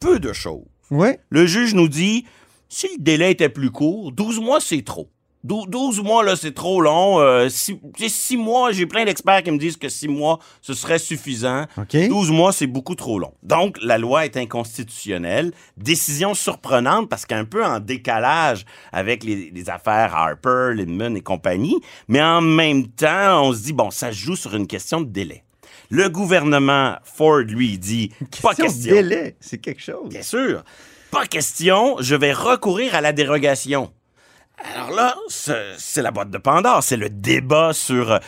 peu 0.00 0.18
de 0.18 0.32
choses. 0.32 0.64
Ouais. 0.90 1.20
Le 1.30 1.46
juge 1.46 1.74
nous 1.74 1.88
dit, 1.88 2.24
si 2.68 2.88
le 2.96 3.02
délai 3.02 3.30
était 3.30 3.48
plus 3.48 3.70
court, 3.70 4.12
12 4.12 4.40
mois, 4.40 4.60
c'est 4.60 4.82
trop. 4.82 5.08
12 5.44 6.02
mois, 6.02 6.22
là, 6.22 6.36
c'est 6.36 6.54
trop 6.54 6.80
long. 6.80 7.18
Euh, 7.18 7.48
six, 7.48 7.78
six 8.08 8.36
mois, 8.36 8.70
j'ai 8.72 8.86
plein 8.86 9.04
d'experts 9.04 9.42
qui 9.42 9.50
me 9.50 9.58
disent 9.58 9.76
que 9.76 9.88
six 9.88 10.08
mois, 10.08 10.38
ce 10.60 10.72
serait 10.72 10.98
suffisant. 10.98 11.66
Okay. 11.76 12.08
12 12.08 12.30
mois, 12.30 12.52
c'est 12.52 12.66
beaucoup 12.66 12.94
trop 12.94 13.18
long. 13.18 13.32
Donc, 13.42 13.76
la 13.82 13.98
loi 13.98 14.24
est 14.24 14.36
inconstitutionnelle. 14.36 15.52
Décision 15.76 16.34
surprenante 16.34 17.08
parce 17.08 17.26
qu'un 17.26 17.44
peu 17.44 17.64
en 17.64 17.80
décalage 17.80 18.64
avec 18.92 19.24
les, 19.24 19.50
les 19.50 19.70
affaires 19.70 20.14
Harper, 20.14 20.74
Lindman 20.76 21.16
et 21.16 21.22
compagnie. 21.22 21.80
Mais 22.06 22.22
en 22.22 22.40
même 22.40 22.86
temps, 22.86 23.42
on 23.44 23.52
se 23.52 23.62
dit, 23.62 23.72
bon, 23.72 23.90
ça 23.90 24.12
joue 24.12 24.36
sur 24.36 24.54
une 24.54 24.66
question 24.66 25.00
de 25.00 25.06
délai. 25.06 25.42
Le 25.90 26.08
gouvernement 26.08 26.96
Ford, 27.04 27.40
lui, 27.40 27.78
dit, 27.78 28.10
question 28.30 28.48
pas 28.48 28.54
question. 28.54 28.90
De 28.90 29.02
délai, 29.02 29.36
c'est 29.40 29.58
quelque 29.58 29.82
chose. 29.82 30.08
Bien 30.08 30.22
sûr. 30.22 30.64
Pas 31.10 31.26
question, 31.26 31.96
je 32.00 32.14
vais 32.14 32.32
recourir 32.32 32.94
à 32.94 33.02
la 33.02 33.12
dérogation. 33.12 33.92
Alors 34.58 34.90
là, 34.90 35.16
c'est 35.28 36.02
la 36.02 36.10
boîte 36.10 36.30
de 36.30 36.38
Pandore, 36.38 36.82
c'est 36.82 36.96
le 36.96 37.08
débat 37.08 37.72
sur 37.72 38.12
euh, 38.12 38.18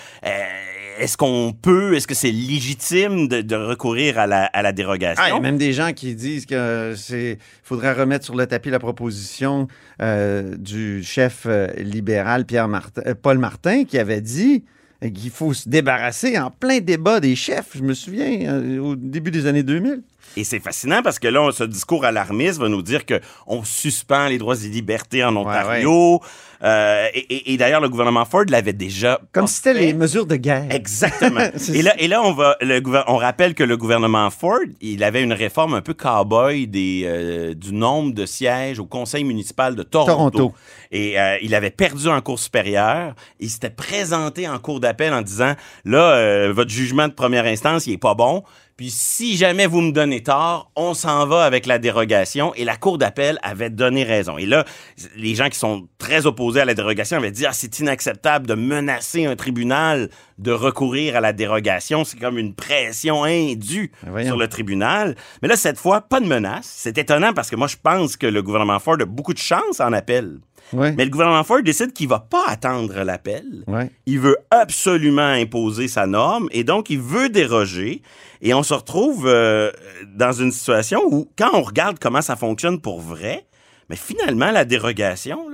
est-ce 0.98 1.16
qu'on 1.16 1.52
peut, 1.52 1.94
est-ce 1.94 2.06
que 2.06 2.14
c'est 2.14 2.30
légitime 2.30 3.28
de, 3.28 3.56
recourir 3.56 4.18
à 4.18 4.26
la, 4.26 4.44
à 4.46 4.62
la 4.62 4.72
dérogation? 4.72 5.22
Ah, 5.24 5.30
il 5.30 5.34
y 5.34 5.36
a 5.36 5.40
même 5.40 5.58
des 5.58 5.72
gens 5.72 5.92
qui 5.92 6.14
disent 6.14 6.46
que 6.46 6.94
c'est 6.96 7.38
faudrait 7.62 7.92
remettre 7.92 8.24
sur 8.24 8.34
le 8.34 8.46
tapis 8.46 8.70
la 8.70 8.78
proposition 8.78 9.68
euh, 10.02 10.56
du 10.56 11.02
chef 11.02 11.44
euh, 11.46 11.68
libéral 11.76 12.44
Pierre 12.44 12.68
Martin, 12.68 13.02
Paul 13.20 13.38
Martin 13.38 13.84
qui 13.84 13.98
avait 13.98 14.20
dit 14.20 14.64
qu'il 15.00 15.30
faut 15.30 15.52
se 15.52 15.68
débarrasser 15.68 16.38
en 16.38 16.50
plein 16.50 16.80
débat 16.80 17.20
des 17.20 17.36
chefs, 17.36 17.76
je 17.76 17.82
me 17.82 17.94
souviens, 17.94 18.80
au 18.80 18.96
début 18.96 19.30
des 19.30 19.46
années 19.46 19.62
2000. 19.62 20.02
Et 20.36 20.44
c'est 20.44 20.60
fascinant 20.60 21.02
parce 21.02 21.18
que 21.18 21.28
là, 21.28 21.50
ce 21.52 21.64
discours 21.64 22.04
alarmiste 22.04 22.58
va 22.58 22.68
nous 22.68 22.82
dire 22.82 23.02
qu'on 23.06 23.64
suspend 23.64 24.26
les 24.26 24.38
droits 24.38 24.56
et 24.56 24.68
libertés 24.68 25.22
en 25.22 25.36
Ontario. 25.36 26.14
Ouais, 26.14 26.20
ouais. 26.20 26.28
Euh, 26.64 27.08
et, 27.12 27.18
et, 27.18 27.52
et 27.52 27.56
d'ailleurs, 27.56 27.80
le 27.80 27.88
gouvernement 27.88 28.24
Ford 28.24 28.44
l'avait 28.48 28.72
déjà. 28.72 29.20
Comme 29.32 29.46
si 29.46 29.56
c'était 29.56 29.74
les 29.74 29.92
mesures 29.92 30.26
de 30.26 30.36
guerre. 30.36 30.66
Exactement. 30.70 31.40
et 31.74 31.82
là, 31.82 31.94
et 31.98 32.08
là, 32.08 32.22
on 32.22 32.32
va, 32.32 32.56
le, 32.60 32.80
on 33.06 33.16
rappelle 33.16 33.54
que 33.54 33.64
le 33.64 33.76
gouvernement 33.76 34.30
Ford, 34.30 34.60
il 34.80 35.04
avait 35.04 35.22
une 35.22 35.34
réforme 35.34 35.74
un 35.74 35.82
peu 35.82 35.92
cow-boy 35.92 36.66
des, 36.66 37.02
euh, 37.04 37.54
du 37.54 37.74
nombre 37.74 38.14
de 38.14 38.24
sièges 38.24 38.78
au 38.78 38.86
conseil 38.86 39.24
municipal 39.24 39.74
de 39.74 39.82
Toronto. 39.82 40.30
Toronto. 40.30 40.54
Et 40.90 41.20
euh, 41.20 41.36
il 41.42 41.54
avait 41.54 41.70
perdu 41.70 42.08
en 42.08 42.20
cour 42.22 42.38
supérieure. 42.38 43.14
Il 43.40 43.50
s'était 43.50 43.70
présenté 43.70 44.48
en 44.48 44.58
cour 44.58 44.80
d'appel 44.80 45.12
en 45.12 45.22
disant, 45.22 45.54
là, 45.84 46.14
euh, 46.14 46.52
votre 46.52 46.70
jugement 46.70 47.08
de 47.08 47.12
première 47.12 47.44
instance, 47.44 47.86
il 47.86 47.94
est 47.94 47.98
pas 47.98 48.14
bon. 48.14 48.42
Puis 48.76 48.90
si 48.90 49.36
jamais 49.36 49.66
vous 49.66 49.80
me 49.80 49.92
donnez 49.92 50.24
tort, 50.24 50.72
on 50.74 50.94
s'en 50.94 51.26
va 51.26 51.44
avec 51.44 51.66
la 51.66 51.78
dérogation. 51.78 52.52
Et 52.54 52.64
la 52.64 52.76
Cour 52.76 52.98
d'appel 52.98 53.38
avait 53.42 53.70
donné 53.70 54.02
raison. 54.02 54.36
Et 54.36 54.46
là, 54.46 54.64
les 55.16 55.36
gens 55.36 55.48
qui 55.48 55.58
sont 55.58 55.86
très 55.98 56.26
opposés 56.26 56.60
à 56.60 56.64
la 56.64 56.74
dérogation 56.74 57.18
avaient 57.18 57.30
dit, 57.30 57.46
ah, 57.46 57.52
c'est 57.52 57.78
inacceptable 57.78 58.48
de 58.48 58.54
menacer 58.54 59.26
un 59.26 59.36
tribunal 59.36 60.10
de 60.38 60.50
recourir 60.50 61.14
à 61.14 61.20
la 61.20 61.32
dérogation. 61.32 62.02
C'est 62.02 62.18
comme 62.18 62.36
une 62.36 62.54
pression 62.54 63.22
indue 63.22 63.92
Voyons. 64.04 64.26
sur 64.26 64.36
le 64.36 64.48
tribunal. 64.48 65.14
Mais 65.40 65.48
là, 65.48 65.56
cette 65.56 65.78
fois, 65.78 66.00
pas 66.00 66.18
de 66.18 66.26
menace. 66.26 66.68
C'est 66.68 66.98
étonnant 66.98 67.32
parce 67.32 67.50
que 67.50 67.56
moi, 67.56 67.68
je 67.68 67.76
pense 67.80 68.16
que 68.16 68.26
le 68.26 68.42
gouvernement 68.42 68.80
Ford 68.80 68.96
a 69.00 69.04
beaucoup 69.04 69.34
de 69.34 69.38
chance 69.38 69.78
en 69.78 69.92
appel. 69.92 70.38
Ouais. 70.72 70.92
Mais 70.92 71.04
le 71.04 71.10
gouvernement 71.10 71.44
Ford 71.44 71.62
décide 71.62 71.92
qu'il 71.92 72.08
va 72.08 72.18
pas 72.18 72.44
attendre 72.48 73.02
l'appel. 73.02 73.64
Ouais. 73.66 73.90
Il 74.06 74.20
veut 74.20 74.36
absolument 74.50 75.22
imposer 75.22 75.88
sa 75.88 76.06
norme 76.06 76.48
et 76.50 76.64
donc 76.64 76.90
il 76.90 77.00
veut 77.00 77.28
déroger. 77.28 78.02
Et 78.40 78.54
on 78.54 78.62
se 78.62 78.74
retrouve 78.74 79.26
euh, 79.26 79.70
dans 80.06 80.32
une 80.32 80.52
situation 80.52 81.02
où, 81.06 81.28
quand 81.36 81.50
on 81.52 81.62
regarde 81.62 81.98
comment 81.98 82.22
ça 82.22 82.36
fonctionne 82.36 82.80
pour 82.80 83.00
vrai, 83.00 83.46
mais 83.88 83.96
finalement, 83.96 84.50
la 84.50 84.64
dérogation, 84.64 85.46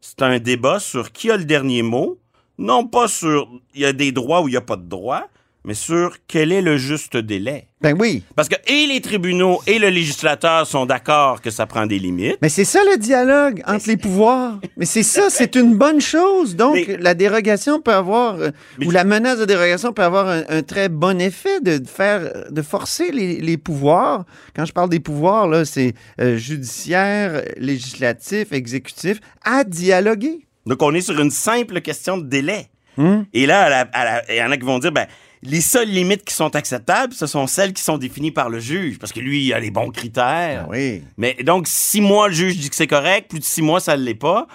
c'est 0.00 0.22
un 0.22 0.38
débat 0.38 0.78
sur 0.78 1.12
qui 1.12 1.30
a 1.30 1.36
le 1.36 1.44
dernier 1.44 1.82
mot, 1.82 2.18
non 2.58 2.86
pas 2.86 3.08
sur 3.08 3.48
il 3.74 3.80
y 3.82 3.84
a 3.84 3.92
des 3.92 4.12
droits 4.12 4.42
ou 4.42 4.48
il 4.48 4.52
n'y 4.52 4.56
a 4.56 4.62
pas 4.62 4.76
de 4.76 4.88
droits, 4.88 5.28
mais 5.66 5.74
sur 5.74 6.16
quel 6.28 6.52
est 6.52 6.62
le 6.62 6.76
juste 6.78 7.16
délai. 7.16 7.66
Ben 7.82 7.94
oui. 7.98 8.22
Parce 8.36 8.48
que 8.48 8.54
et 8.68 8.86
les 8.86 9.00
tribunaux 9.00 9.60
et 9.66 9.78
le 9.78 9.88
législateur 9.90 10.66
sont 10.66 10.86
d'accord 10.86 11.42
que 11.42 11.50
ça 11.50 11.66
prend 11.66 11.86
des 11.86 11.98
limites. 11.98 12.38
Mais 12.40 12.48
c'est 12.48 12.64
ça 12.64 12.80
le 12.84 12.96
dialogue 12.96 13.62
entre 13.66 13.86
les 13.88 13.96
pouvoirs. 13.96 14.60
Mais 14.76 14.86
c'est 14.86 15.02
ça, 15.02 15.28
c'est 15.28 15.56
une 15.56 15.74
bonne 15.76 16.00
chose. 16.00 16.56
Donc, 16.56 16.74
Mais- 16.76 16.96
la 16.98 17.14
dérogation 17.14 17.80
peut 17.80 17.92
avoir, 17.92 18.36
euh, 18.36 18.50
Mais 18.78 18.86
ou 18.86 18.90
la 18.92 19.04
menace 19.04 19.38
de 19.40 19.44
dérogation 19.44 19.92
peut 19.92 20.04
avoir 20.04 20.28
un, 20.28 20.44
un 20.48 20.62
très 20.62 20.88
bon 20.88 21.20
effet 21.20 21.60
de 21.60 21.80
faire, 21.86 22.44
de 22.50 22.62
forcer 22.62 23.10
les, 23.12 23.40
les 23.40 23.56
pouvoirs. 23.58 24.24
Quand 24.54 24.64
je 24.64 24.72
parle 24.72 24.88
des 24.88 25.00
pouvoirs, 25.00 25.48
là, 25.48 25.64
c'est 25.64 25.94
euh, 26.20 26.36
judiciaire, 26.36 27.42
législatif, 27.58 28.52
exécutif, 28.52 29.18
à 29.44 29.64
dialoguer. 29.64 30.46
Donc, 30.64 30.82
on 30.82 30.94
est 30.94 31.00
sur 31.00 31.20
une 31.20 31.30
simple 31.30 31.80
question 31.80 32.16
de 32.18 32.24
délai. 32.26 32.68
Hmm? 32.96 33.24
Et 33.34 33.44
là, 33.44 33.86
il 34.30 34.36
y 34.36 34.42
en 34.42 34.50
a 34.50 34.56
qui 34.56 34.64
vont 34.64 34.78
dire, 34.78 34.90
ben, 34.90 35.06
les 35.46 35.60
seules 35.60 35.88
limites 35.88 36.24
qui 36.24 36.34
sont 36.34 36.54
acceptables, 36.56 37.12
ce 37.14 37.26
sont 37.26 37.46
celles 37.46 37.72
qui 37.72 37.82
sont 37.82 37.98
définies 37.98 38.30
par 38.32 38.48
le 38.50 38.58
juge, 38.60 38.98
parce 38.98 39.12
que 39.12 39.20
lui, 39.20 39.44
il 39.46 39.52
a 39.54 39.60
les 39.60 39.70
bons 39.70 39.90
critères. 39.90 40.64
Ah 40.64 40.68
oui. 40.70 41.02
Mais 41.16 41.34
donc, 41.44 41.66
six 41.68 42.00
mois, 42.00 42.28
le 42.28 42.34
juge 42.34 42.56
dit 42.58 42.68
que 42.70 42.76
c'est 42.76 42.86
correct, 42.86 43.30
plus 43.30 43.38
de 43.40 43.44
six 43.44 43.62
mois, 43.62 43.80
ça 43.80 43.96
ne 43.96 44.02
l'est 44.02 44.14
pas. 44.14 44.46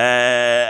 Euh, 0.00 0.66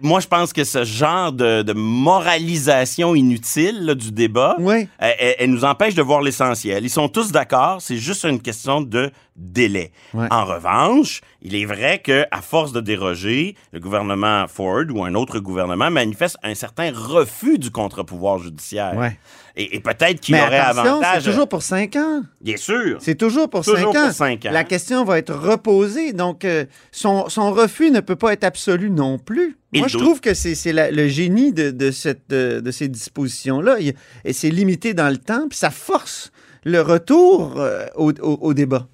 moi, 0.00 0.20
je 0.20 0.26
pense 0.26 0.52
que 0.52 0.62
ce 0.64 0.84
genre 0.84 1.32
de, 1.32 1.62
de 1.62 1.72
moralisation 1.72 3.14
inutile 3.14 3.84
là, 3.84 3.94
du 3.94 4.12
débat, 4.12 4.56
Oui. 4.58 4.88
elle- 4.98 5.36
elle 5.38 5.50
nous 5.50 5.64
empêche 5.64 5.94
de 5.94 6.02
voir 6.02 6.20
l'essentiel. 6.20 6.84
Ils 6.84 6.90
sont 6.90 7.08
tous 7.08 7.32
d'accord, 7.32 7.80
c'est 7.80 7.96
juste 7.96 8.24
une 8.24 8.40
question 8.40 8.80
de 8.80 9.10
délai. 9.36 9.92
Ouais. 10.14 10.26
En 10.30 10.44
revanche, 10.44 11.20
il 11.42 11.54
est 11.54 11.64
vrai 11.66 12.00
que 12.02 12.24
à 12.30 12.40
force 12.42 12.72
de 12.72 12.80
déroger, 12.80 13.54
le 13.72 13.80
gouvernement 13.80 14.46
Ford 14.48 14.84
ou 14.90 15.04
un 15.04 15.14
autre 15.14 15.38
gouvernement 15.40 15.90
manifeste 15.90 16.36
un 16.42 16.54
certain 16.54 16.90
refus 16.92 17.58
du 17.58 17.70
contre-pouvoir 17.70 18.38
judiciaire. 18.38 18.94
Ouais. 18.96 19.18
Et, 19.58 19.76
et 19.76 19.80
peut-être 19.80 20.20
qu'il 20.20 20.34
aurait 20.34 20.58
avantage. 20.58 21.22
c'est 21.22 21.30
toujours 21.30 21.48
pour 21.48 21.62
cinq 21.62 21.96
ans. 21.96 22.22
Bien 22.42 22.56
sûr. 22.58 22.98
C'est 23.00 23.14
toujours 23.14 23.48
pour 23.48 23.64
Toujours 23.64 23.92
cinq 23.92 23.98
ans. 24.00 24.06
pour 24.06 24.12
cinq 24.14 24.46
ans. 24.46 24.50
La 24.52 24.64
question 24.64 25.02
va 25.04 25.18
être 25.18 25.32
reposée. 25.34 26.12
Donc, 26.12 26.44
euh, 26.44 26.66
son, 26.92 27.28
son 27.30 27.52
refus 27.52 27.90
ne 27.90 28.00
peut 28.00 28.16
pas 28.16 28.34
être 28.34 28.44
absolu 28.44 28.90
non 28.90 29.18
plus. 29.18 29.56
Moi, 29.74 29.88
je 29.88 29.96
trouve 29.98 30.20
que 30.20 30.32
c'est 30.34 30.72
le 30.72 31.08
génie 31.08 31.52
de, 31.52 31.70
de, 31.70 31.90
cette, 31.90 32.28
de, 32.30 32.60
de 32.60 32.70
ces 32.70 32.88
dispositions-là. 32.88 33.76
Et 34.24 34.32
c'est 34.32 34.50
limité 34.50 34.94
dans 34.94 35.08
le 35.10 35.18
temps, 35.18 35.48
puis 35.48 35.58
ça 35.58 35.70
force 35.70 36.32
le 36.64 36.80
retour 36.80 37.54
euh, 37.58 37.86
au, 37.94 38.10
au- 38.20 38.38
au 38.40 38.54
débat. 38.54 38.86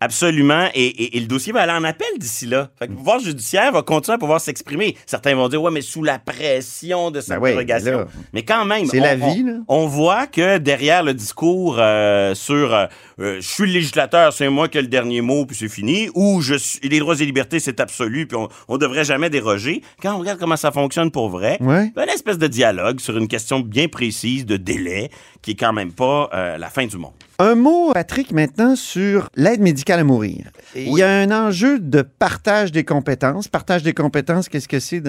Absolument. 0.00 0.68
Et, 0.74 0.86
et- 0.86 1.16
et 1.16 1.20
le 1.20 1.26
dossier 1.26 1.52
va 1.52 1.62
aller 1.62 1.72
en 1.72 1.82
appel 1.84 2.06
d'ici 2.18 2.46
là. 2.46 2.70
Fait 2.78 2.86
que 2.86 2.92
le 2.92 2.96
pouvoir 2.98 3.18
judiciaire 3.18 3.72
va 3.72 3.82
continuer 3.82 4.14
à 4.14 4.18
pouvoir 4.18 4.40
s'exprimer. 4.40 4.96
Certains 5.06 5.34
vont 5.34 5.48
dire, 5.48 5.60
ouais, 5.60 5.72
mais 5.72 5.80
sous 5.80 6.04
la 6.04 6.18
pression 6.18 7.10
de 7.10 7.20
cette 7.20 7.30
Ben 7.40 7.66
là, 7.90 8.06
mais 8.32 8.42
quand 8.44 8.64
même. 8.64 8.86
c'est 8.86 9.00
on- 9.00 9.02
la 9.02 9.16
vie, 9.16 9.42
là. 9.42 9.52
On 9.66 9.86
voit 9.86 10.26
que 10.28 10.58
derrière 10.58 11.02
le 11.02 11.14
discours 11.14 11.76
euh, 11.78 12.34
sur 12.34 12.72
euh, 12.74 12.86
euh, 13.20 13.36
je 13.40 13.48
suis 13.48 13.66
le 13.66 13.72
législateur, 13.72 14.32
c'est 14.32 14.48
moi 14.48 14.68
qui 14.68 14.78
ai 14.78 14.82
le 14.82 14.88
dernier 14.88 15.20
mot, 15.20 15.44
puis 15.46 15.56
c'est 15.56 15.68
fini, 15.68 16.08
ou 16.14 16.40
je 16.40 16.54
suis, 16.54 16.78
les 16.88 17.00
droits 17.00 17.16
et 17.20 17.24
libertés, 17.24 17.58
c'est 17.58 17.80
absolu, 17.80 18.26
puis 18.28 18.36
on, 18.36 18.48
on 18.68 18.78
devrait 18.78 19.04
jamais 19.04 19.30
déroger. 19.30 19.82
Quand 20.00 20.14
on 20.14 20.18
regarde 20.20 20.38
comment 20.38 20.56
ça 20.56 20.70
fonctionne 20.70 21.10
pour 21.10 21.28
vrai, 21.28 21.58
Ouais. 21.60 21.90
une 21.96 22.08
espèce 22.08 22.38
de 22.38 22.46
dialogue 22.46 23.00
sur 23.00 23.16
une 23.18 23.26
question 23.26 23.58
bien 23.60 23.88
précise 23.88 24.46
de 24.46 24.56
délai, 24.56 25.10
qui 25.42 25.52
est 25.52 25.56
quand 25.56 25.72
même 25.72 25.92
pas 25.92 26.30
euh, 26.32 26.56
la 26.58 26.68
fin 26.70 26.86
du 26.86 26.96
monde. 26.96 27.12
Un 27.40 27.54
mot, 27.54 27.92
Patrick, 27.92 28.32
maintenant 28.32 28.74
sur 28.74 29.30
l'aide 29.36 29.60
médicale 29.60 30.00
à 30.00 30.04
mourir. 30.04 30.50
Il 30.74 30.98
y 30.98 31.04
a 31.04 31.20
un 31.20 31.30
enjeu 31.30 31.78
de 31.78 32.02
partage 32.02 32.72
des 32.72 32.82
compétences. 32.82 33.46
Partage 33.46 33.84
des 33.84 33.94
compétences, 33.94 34.48
qu'est-ce 34.48 34.66
que 34.66 34.80
c'est? 34.80 35.00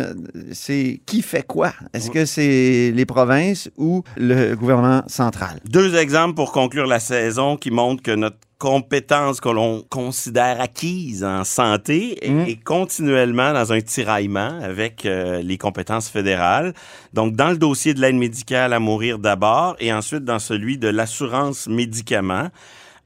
C'est 0.52 1.02
qui 1.08 1.24
fait 1.24 1.42
quoi? 1.42 1.74
Est-ce 1.92 2.12
que 2.12 2.26
c'est 2.26 2.92
les 2.94 3.06
provinces 3.08 3.72
ou 3.78 4.04
le 4.16 4.54
gouvernement 4.54 5.02
central? 5.08 5.60
Deux 5.66 5.96
exemples 5.96 6.36
pour 6.36 6.52
conclure 6.52 6.86
la 6.86 7.00
saison 7.00 7.58
qui 7.58 7.72
montrent 7.72 8.04
que 8.04 8.12
notre 8.12 8.38
compétence 8.60 9.40
que 9.42 9.50
l'on 9.50 9.82
considère 9.90 10.62
acquise 10.62 11.24
en 11.24 11.44
santé 11.44 12.24
est, 12.24 12.30
Mm. 12.30 12.40
est 12.48 12.64
continuellement 12.64 13.54
dans 13.54 13.74
un 13.74 13.82
tiraillement 13.82 14.60
avec 14.62 15.06
euh, 15.06 15.42
les 15.42 15.58
compétences 15.58 16.10
fédérales. 16.10 16.74
Donc, 17.14 17.36
dans 17.36 17.50
le 17.50 17.58
dossier 17.58 17.94
de 17.94 18.02
l'aide 18.02 18.16
médicale 18.18 18.74
à 18.74 18.80
mourir 18.80 19.18
d'abord 19.18 19.76
et 19.80 19.92
ensuite 19.94 20.26
dans 20.26 20.40
celui 20.40 20.78
de 20.78 20.90
l'assurance 20.90 21.68
médicaments, 21.68 22.50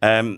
euh, 0.04 0.36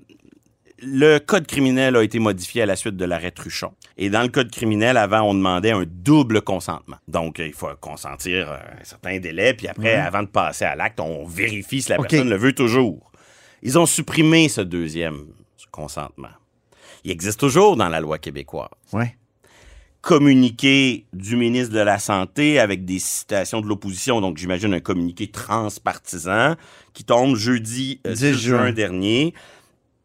le 0.82 1.20
code 1.20 1.48
criminel 1.48 1.96
a 1.96 2.04
été 2.04 2.20
modifié 2.20 2.64
à 2.64 2.66
la 2.66 2.76
suite 2.76 2.98
de 2.98 3.06
l'arrêt 3.06 3.32
Truchon. 3.32 3.72
Et 3.98 4.10
dans 4.10 4.22
le 4.22 4.28
code 4.28 4.52
criminel, 4.52 4.98
avant, 4.98 5.22
on 5.22 5.34
demandait 5.34 5.72
un 5.72 5.86
double 5.88 6.42
consentement. 6.42 6.98
Donc, 7.08 7.40
il 7.40 7.54
faut 7.54 7.70
consentir 7.80 8.52
euh, 8.52 8.58
un 8.82 8.84
certain 8.84 9.18
délai, 9.20 9.54
puis 9.54 9.70
après, 9.70 9.96
avant 9.96 10.22
de 10.24 10.28
passer 10.28 10.66
à 10.66 10.76
l'acte, 10.76 11.00
on 11.00 11.26
vérifie 11.26 11.82
si 11.82 11.90
la 11.90 12.00
OK. 12.00 12.10
personne 12.10 12.30
le 12.30 12.36
veut 12.36 12.54
toujours. 12.54 13.10
Ils 13.62 13.78
ont 13.78 13.86
supprimé 13.86 14.50
ce 14.50 14.62
deuxième 14.62 15.28
consentement. 15.72 16.30
Il 17.04 17.12
existe 17.12 17.40
toujours 17.40 17.76
dans 17.76 17.90
la 17.90 18.00
loi 18.00 18.18
québécoise. 18.18 18.70
Ouais. 18.94 19.16
Communiqué 20.02 21.06
du 21.14 21.36
ministre 21.36 21.74
de 21.74 21.80
la 21.80 21.98
Santé 22.00 22.60
avec 22.60 22.86
des 22.86 23.00
citations 23.00 23.60
de 23.60 23.68
l'opposition, 23.68 24.22
donc 24.22 24.38
j'imagine 24.38 24.74
un 24.74 24.80
communiqué 24.80 25.28
transpartisan 25.28 26.56
qui 26.94 27.04
tombe 27.04 27.36
jeudi 27.36 28.00
euh, 28.06 28.14
10 28.14 28.20
10 28.20 28.34
juin 28.38 28.72
dernier. 28.72 29.34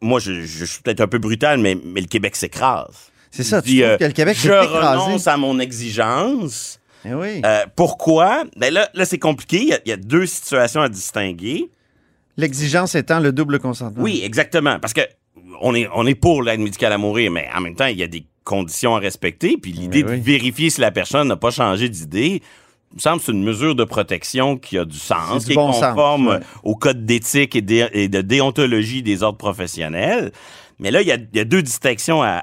Moi, 0.01 0.19
je, 0.19 0.41
je 0.41 0.65
suis 0.65 0.83
peut-être 0.83 1.03
un 1.03 1.07
peu 1.07 1.19
brutal, 1.19 1.61
mais, 1.61 1.77
mais 1.85 2.01
le 2.01 2.07
Québec 2.07 2.35
s'écrase. 2.37 3.11
C'est 3.31 3.45
ça, 3.45 3.63
tu 3.63 3.85
euh, 3.85 3.97
que 3.99 4.05
le 4.05 4.13
Québec 4.13 4.37
Je 4.41 4.51
renonce 4.51 5.27
à 5.27 5.37
mon 5.37 5.59
exigence. 5.61 6.81
Eh 7.05 7.15
oui. 7.15 7.43
Euh, 7.45 7.65
pourquoi? 7.77 8.45
Ben 8.57 8.73
là, 8.73 8.91
là 8.95 9.05
c'est 9.05 9.19
compliqué. 9.19 9.59
Il 9.63 9.81
y, 9.87 9.91
y 9.91 9.93
a 9.93 9.97
deux 9.97 10.27
situations 10.27 10.81
à 10.81 10.89
distinguer. 10.89 11.71
L'exigence 12.37 12.95
étant 12.95 13.21
le 13.21 13.33
double 13.33 13.59
consentement. 13.59 14.03
Oui, 14.03 14.21
exactement. 14.25 14.79
Parce 14.81 14.93
que 14.93 15.03
on 15.61 15.75
est, 15.75 15.89
on 15.95 16.07
est 16.07 16.15
pour 16.15 16.43
l'aide 16.43 16.61
médicale 16.61 16.93
à 16.93 16.99
mourir, 16.99 17.31
mais 17.31 17.49
en 17.55 17.61
même 17.61 17.75
temps, 17.75 17.87
il 17.87 17.99
y 17.99 18.03
a 18.03 18.07
des 18.07 18.25
conditions 18.45 18.97
à 18.97 18.99
respecter. 18.99 19.57
Puis 19.61 19.73
l'idée 19.73 20.03
oui. 20.05 20.19
de 20.19 20.25
vérifier 20.25 20.71
si 20.71 20.81
la 20.81 20.91
personne 20.91 21.29
n'a 21.29 21.37
pas 21.37 21.51
changé 21.51 21.89
d'idée, 21.89 22.41
il 22.93 22.97
me 22.97 23.01
semble 23.01 23.19
que 23.21 23.27
c'est 23.27 23.33
une 23.33 23.45
mesure 23.45 23.75
de 23.75 23.85
protection 23.85 24.57
qui 24.57 24.79
a 24.79 24.85
du 24.85 24.99
sens, 24.99 25.41
du 25.45 25.47
qui 25.47 25.53
est 25.53 25.55
sens, 25.55 25.77
conforme 25.81 26.29
ouais. 26.29 26.39
au 26.65 26.75
code 26.77 27.05
d'éthique 27.05 27.55
et, 27.57 27.61
dé- 27.63 27.89
et 27.93 28.09
de 28.09 28.21
déontologie 28.23 29.03
des 29.03 29.23
ordres 29.23 29.39
professionnels. 29.39 30.33
Mais 30.81 30.91
là, 30.91 31.03
il 31.03 31.09
y 31.09 31.13
a, 31.13 31.17
il 31.17 31.37
y 31.37 31.41
a 31.41 31.45
deux 31.45 31.63
distinctions 31.63 32.23
à, 32.23 32.43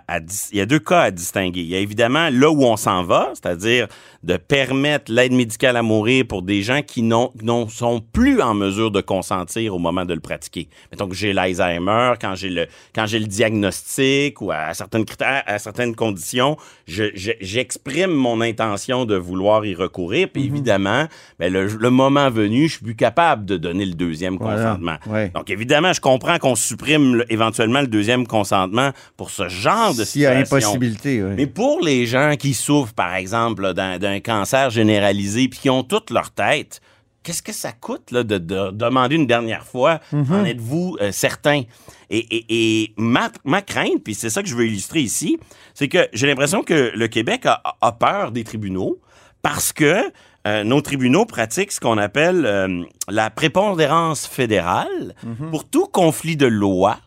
il 0.52 0.58
y 0.58 0.62
a 0.62 0.66
deux 0.66 0.80
cas 0.80 1.02
à 1.02 1.12
distinguer. 1.12 1.62
Il 1.62 1.68
y 1.68 1.76
a 1.76 1.80
évidemment 1.80 2.30
là 2.32 2.50
où 2.52 2.64
on 2.64 2.78
s'en 2.78 3.04
va, 3.04 3.32
c'est-à-dire 3.34 3.88
de 4.24 4.38
permettre 4.38 5.12
l'aide 5.12 5.32
médicale 5.32 5.78
à 5.78 5.82
mourir 5.84 6.26
pour 6.28 6.42
des 6.42 6.62
gens 6.62 6.82
qui 6.82 7.02
n'ont 7.02 7.32
sont 7.70 8.02
plus 8.14 8.42
en 8.42 8.54
mesure 8.54 8.92
de 8.92 9.02
consentir 9.02 9.74
au 9.76 9.80
moment 9.80 10.06
de 10.06 10.14
le 10.14 10.20
pratiquer. 10.20 10.70
Mettons 10.92 11.08
que 11.08 11.16
j'ai 11.16 11.34
l'Alzheimer, 11.34 12.14
quand 12.22 12.36
j'ai 12.36 12.50
le 12.50 12.68
quand 12.94 13.06
j'ai 13.06 13.20
le 13.20 13.26
diagnostic 13.28 14.42
ou 14.42 14.52
à 14.52 14.74
certaines 14.74 15.06
critères, 15.06 15.44
à 15.46 15.60
certaines 15.60 15.96
conditions, 15.96 16.58
je- 16.88 17.12
je- 17.16 17.32
j'exprime 17.42 18.12
mon 18.12 18.42
intention 18.42 19.06
de 19.06 19.16
vouloir 19.16 19.66
y 19.66 19.74
recourir. 19.76 20.28
Puis 20.32 20.46
évidemment, 20.46 21.08
ben, 21.40 21.52
le, 21.52 21.68
le 21.68 21.90
moment 21.90 22.30
venu, 22.30 22.68
je 22.68 22.74
suis 22.76 22.84
plus 22.84 22.96
capable 22.96 23.46
de 23.46 23.58
donner 23.58 23.86
le 23.86 23.94
deuxième 23.94 24.38
Voilà. 24.38 24.64
consentement. 24.64 24.98
Ouais. 25.08 25.30
Donc 25.34 25.50
évidemment, 25.50 25.94
je 25.94 26.02
comprends 26.02 26.38
qu'on 26.38 26.56
supprime 26.56 27.16
le- 27.18 27.32
éventuellement 27.34 27.82
le 27.82 27.88
deuxième 27.88 28.27
consentement 28.28 28.92
pour 29.16 29.32
ce 29.32 29.50
genre 29.50 29.96
de 29.96 30.04
S'il 30.06 30.22
y 30.22 30.26
a 30.28 30.36
situation. 30.44 30.70
impossibilité, 30.70 31.24
oui. 31.24 31.32
Mais 31.36 31.48
pour 31.48 31.82
les 31.82 32.06
gens 32.06 32.36
qui 32.38 32.54
souffrent, 32.54 32.94
par 32.94 33.16
exemple, 33.16 33.74
d'un 33.74 34.20
cancer 34.20 34.70
généralisé 34.70 35.48
puis 35.48 35.60
qui 35.60 35.70
ont 35.70 35.84
toute 35.84 36.12
leur 36.12 36.30
tête, 36.32 36.82
qu'est-ce 37.24 37.42
que 37.42 37.52
ça 37.54 37.72
coûte 37.72 38.12
là, 38.12 38.24
de, 38.24 38.38
de 38.38 38.72
demander 38.72 39.16
une 39.16 39.28
dernière 39.28 39.66
fois? 39.66 40.00
En 40.14 40.46
êtes-vous 40.46 40.98
euh, 41.02 41.12
certain? 41.12 41.64
Et, 42.10 42.20
et- 42.20 42.46
et 42.84 42.94
ma, 42.98 43.30
ma 43.44 43.62
crainte, 43.62 44.02
puis 44.04 44.14
c'est 44.14 44.30
ça 44.30 44.42
que 44.42 44.48
je 44.48 44.56
veux 44.56 44.66
illustrer 44.68 45.02
ici, 45.02 45.38
c'est 45.74 45.90
que 45.90 46.08
j'ai 46.14 46.26
l'impression 46.28 46.64
que 46.64 46.92
le 46.96 47.08
Québec 47.08 47.46
a, 47.46 47.62
a 47.82 47.92
peur 47.92 48.32
des 48.32 48.44
tribunaux 48.46 49.00
parce 49.42 49.74
que 49.74 50.04
euh, 50.48 50.64
nos 50.64 50.80
tribunaux 50.80 51.26
pratiquent 51.26 51.74
ce 51.74 51.82
qu'on 51.82 51.98
appelle 51.98 52.46
euh, 52.46 52.84
la 53.10 53.30
prépondérance 53.30 54.26
fédérale 54.26 55.14
pour 55.52 55.66
tout 55.68 55.88
conflit 55.88 56.38
de 56.38 56.46
loi. 56.46 56.98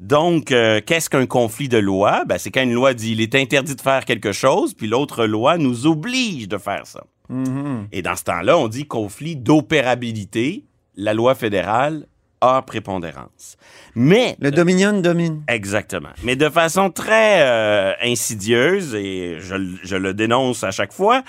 Donc, 0.00 0.52
euh, 0.52 0.80
qu'est-ce 0.84 1.08
qu'un 1.08 1.26
conflit 1.26 1.68
de 1.68 1.78
loi? 1.78 2.24
Ben, 2.26 2.38
c'est 2.38 2.50
quand 2.50 2.62
une 2.62 2.72
loi 2.72 2.94
dit 2.94 3.12
il 3.12 3.20
est 3.20 3.34
interdit 3.34 3.74
de 3.74 3.80
faire 3.80 4.04
quelque 4.04 4.32
chose, 4.32 4.74
puis 4.74 4.86
l'autre 4.86 5.26
loi 5.26 5.58
nous 5.58 5.86
oblige 5.86 6.48
de 6.48 6.58
faire 6.58 6.86
ça. 6.86 7.04
Mhm. 7.28 7.88
Et 7.92 8.02
dans 8.02 8.16
ce 8.16 8.24
temps-là, 8.24 8.58
on 8.58 8.68
dit 8.68 8.86
conflit 8.86 9.36
d'opérabilité. 9.36 10.64
La 10.96 11.14
loi 11.14 11.34
fédérale 11.34 12.06
a 12.40 12.62
prépondérance. 12.62 13.56
Mais 13.94 14.36
Le 14.38 14.50
Dominion 14.50 15.00
domine. 15.00 15.42
Exactement. 15.48 16.10
Mais 16.22 16.36
de 16.36 16.48
façon 16.48 16.90
très 16.90 17.42
euh, 17.42 17.92
insidieuse, 18.02 18.94
et 18.94 19.38
je 19.40 19.96
le 19.96 20.14
dénonce 20.14 20.62
à 20.62 20.70
chaque 20.70 20.92
fois, 20.92 21.22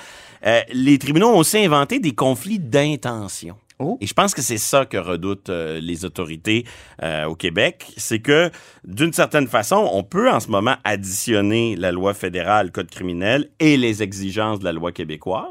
euh, 0.45 0.61
les 0.71 0.97
tribunaux 0.99 1.29
ont 1.29 1.37
aussi 1.37 1.57
inventé 1.57 1.99
des 1.99 2.13
conflits 2.13 2.59
d'intention. 2.59 3.55
Oh. 3.79 3.97
Et 3.99 4.07
je 4.07 4.13
pense 4.13 4.33
que 4.33 4.41
c'est 4.41 4.57
ça 4.57 4.85
que 4.85 4.95
redoutent 4.95 5.49
euh, 5.49 5.79
les 5.81 6.05
autorités 6.05 6.65
euh, 7.03 7.25
au 7.25 7.35
Québec, 7.35 7.85
c'est 7.97 8.19
que 8.19 8.49
d'une 8.85 9.11
certaine 9.11 9.47
façon, 9.47 9.89
on 9.91 10.01
peut 10.03 10.31
en 10.31 10.39
ce 10.39 10.47
moment 10.49 10.75
additionner 10.85 11.75
la 11.75 11.91
loi 11.91 12.13
fédérale, 12.13 12.71
code 12.71 12.89
criminel 12.89 13.49
et 13.59 13.75
les 13.77 14.01
exigences 14.01 14.59
de 14.59 14.65
la 14.65 14.71
loi 14.71 14.91
québécoise. 14.93 15.49